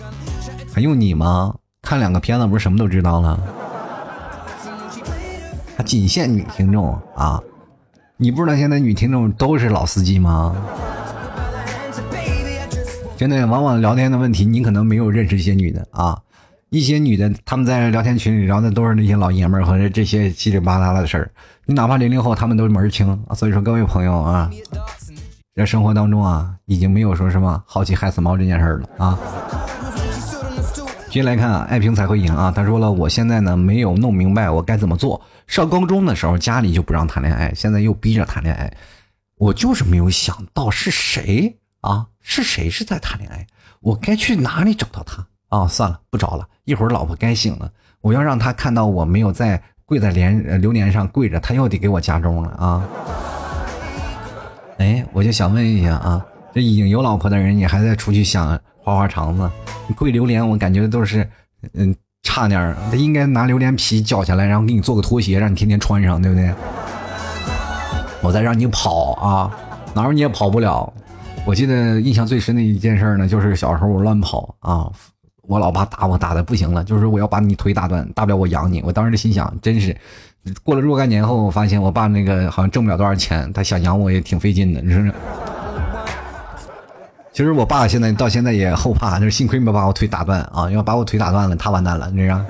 [0.73, 1.53] 还用你吗？
[1.83, 3.39] 看两个片子不是什么都知道了？
[5.77, 7.39] 还仅限女听众啊？
[8.17, 10.55] 你不知道现在女听众都是老司机吗？
[13.15, 16.19] 真的，往往聊天的问题，你可能没有认识一些女的啊。
[16.71, 21.29] 一些女的，她们在聊天群里聊的都是那些老爷们儿和这些七里八拉的事儿。
[21.67, 23.23] 你哪怕零零后，他们都门儿清。
[23.35, 24.49] 所以说，各位朋友啊。
[25.53, 29.19] 在生活当中啊，已经没有说什么好奇害死猫这件事儿了啊。
[31.07, 32.49] 继续来看啊，爱拼才会赢啊。
[32.49, 35.21] 他说了，我现在呢没有弄明白我该怎么做。
[35.47, 38.73] 上高中的时候家里就不让谈恋爱，现在又逼着谈恋爱，
[39.35, 42.07] 我就是没有想到是谁啊？
[42.21, 43.45] 是谁是在谈恋爱？
[43.81, 45.67] 我该去哪里找到他啊？
[45.67, 46.47] 算了，不找了。
[46.63, 52.87] 一会儿老婆该醒了，我要让他看到我没有在跪在莲榴莲上跪着，他又得给我加钟了啊。
[54.81, 56.25] 哎，我就想问一下啊，
[56.55, 59.47] 这已经有老婆的人，你还在出去想花花肠子？
[59.95, 61.29] 跪榴莲，我感觉都是，
[61.73, 62.75] 嗯，差点儿。
[62.89, 66.51] 他应该拿榴莲皮绞下来，然后给你做个拖鞋，让你天天穿上，对不对？
[68.23, 69.51] 我再让你跑啊，
[69.93, 70.91] 哪儿你也跑不了。
[71.45, 74.91] 我记得印象最深的一件事呢，就是小时候我乱跑啊，
[75.43, 78.81] 我老爸打我打的不行了，就是我要把你腿打断，大不了我养你。
[78.83, 79.95] 我当时心想，真是。
[80.63, 85.03] 过了若干年后，我发现我爸那个好像挣不了多少钱，他想养我也挺费劲的，你说。
[87.31, 92.41] 其实我爸现在到现在也后怕，就是幸亏没把我腿打断啊，要把我腿打断了，他完蛋了，你知道。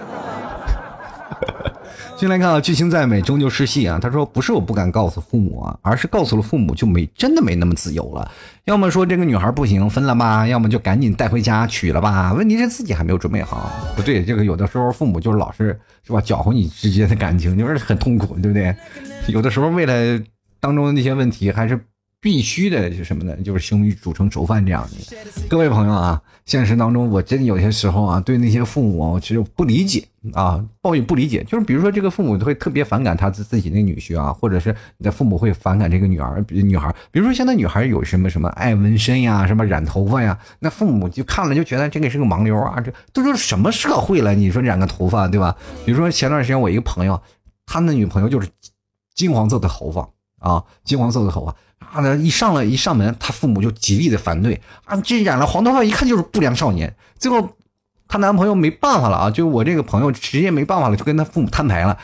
[2.22, 3.98] 进来看啊，剧情再美终究是戏啊。
[4.00, 8.32] 他说不是我不敢告诉父母啊，而是告诉了父母就没真的没那么自由了。
[8.66, 12.32] 要么说这个女孩不行分了吧，要么就赶紧带回家娶了吧。
[12.34, 13.72] 问题是自己还没有准备好。
[13.96, 18.76] 不对，这个有的时候父母就是老是是吧搅和你之间的感情，就是很痛苦，对不对？
[19.26, 20.24] 有的时候为了
[20.60, 21.84] 当中的那些问题，还是
[22.20, 23.36] 必须的是什么呢？
[23.38, 25.18] 就是兄弟煮成熟饭这样的。
[25.50, 30.04] 各位朋友啊，现实当中我真有些时候啊，对那些父母，我其实不理解
[30.34, 31.44] 啊，抱有不理解。
[31.44, 36.94] 就是比如说这个父母会特别反感他自自己那女婿啊，或者是你的父母会反感这个女儿，女孩。
[37.12, 44.34] 比如说现在女孩有什么什么爱纹身呀，什么染头发呀，那父母就看了就觉得这个是个盲流啊，这都是什么社会了？
[44.34, 45.56] 你说染个头发对吧？
[45.86, 47.22] 比如说前段时间我一个朋友，
[47.66, 48.48] 他的女朋友就是
[49.16, 50.08] 金黄色的头发
[50.40, 51.56] 啊，金黄色的头发。
[51.82, 52.00] 啊！
[52.02, 54.96] 那一上来一上门，他父母就极力的反对啊！
[55.02, 56.96] 这染了黄头发，一看就是不良少年。
[57.18, 57.50] 最后，
[58.12, 59.32] 她男朋友没办法了啊！
[59.32, 61.98] 就我这个朋友直接没办法了，就跟他父母摊牌了。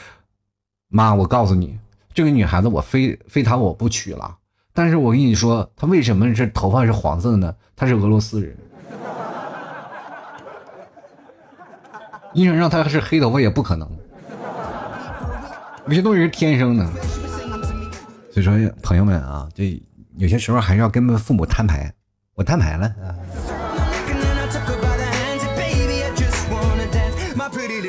[0.87, 1.77] 妈，我告诉你，
[2.13, 4.37] 这个女孩子我非非她我不娶了。
[4.73, 7.53] 但是我跟你说，她为什么这头发是黄色的呢？
[7.75, 8.55] 她是俄罗斯人。
[12.33, 13.85] 你想让她是黑头发也不可能，
[15.87, 16.89] 有些东西是天生的。
[18.31, 19.77] 所以说，朋友们啊，这
[20.15, 21.93] 有些时候还是要跟父母摊牌。
[22.33, 23.11] 我摊牌了啊。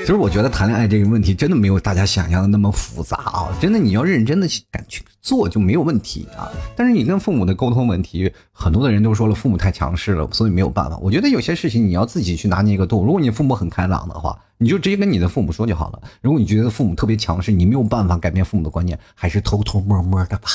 [0.09, 3.55] 其实我觉得谈恋爱这个问题真的没有大家想象的那么复杂啊！
[3.61, 6.49] 真的，你要认真的敢去做就没有问题啊。
[6.75, 10.97] 但是你跟父母的沟通问题，很多的人都说了，父母太强势了，所以没有办法。
[10.97, 13.05] 我觉得有些事情你要自己去拿捏一个度。
[13.05, 16.01] 如果你父母很开朗的话，你就直接跟你的父母说就好了。
[16.23, 20.49] 如果你觉得父母特别强势，你没有办法改变父母的观念，还是偷偷摸摸的吧。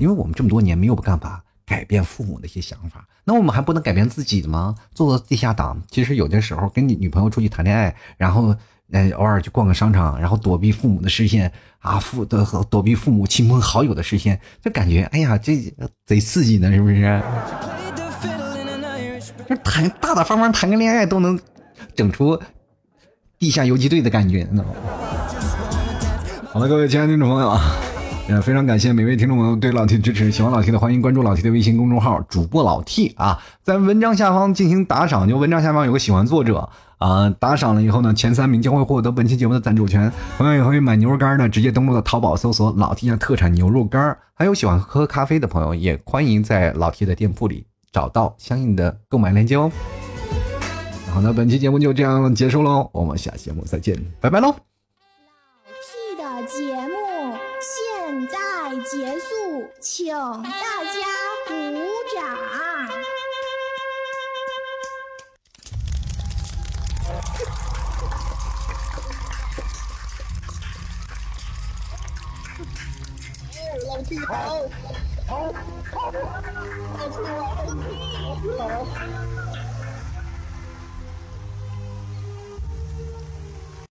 [0.00, 4.74] 因为我们这么多年没有办法改变父母的一些想法，那我们还不能改变自己吗？
[4.96, 5.80] 做做地下党。
[5.92, 8.52] 其实有的时候跟你女朋友出去谈恋爱，然后。
[8.92, 15.56] 哎，偶尔去逛个商场，然后躲避父母的视线啊，父的躲避父母亲朋好友的视线，就感觉哎呀，这
[16.06, 17.22] 贼刺激呢，是不是？
[19.48, 21.38] 这谈大大方方谈个恋爱都能
[21.94, 22.40] 整出
[23.38, 24.64] 地下游击队的感觉呢。
[26.52, 27.60] 好了，各位亲爱的听众朋友啊，
[28.28, 36.68] 也非常感谢每位听众朋友对老 T 的支持，喜欢老 T 的欢迎关注老 T 的微信公众号主播老 T 啊，在文章下方进行打赏，就文章下方有个喜欢作者。
[36.98, 40.10] 啊，打赏了以后呢，前三名将会获得本期节目的赞助权。
[40.38, 44.16] 同样也会买牛肉干呢，直接登录到淘宝搜索“老 T 家特产牛肉干”。
[44.32, 49.70] 还有喜欢喝咖啡的朋友，也欢迎在老 T 的店铺里找到相应的购买链接哦。
[51.12, 54.48] 好的，本期节目就这样结束喽，我们下期节目再见，拜拜喽。
[54.48, 54.54] 老
[55.82, 58.36] T 的节目现在
[58.84, 61.05] 结束，请大家
[73.84, 74.34] 老弟好，
[75.26, 75.52] 好，
[75.92, 76.12] 好，好，
[77.12, 77.66] 好，
[78.58, 79.55] 好，好。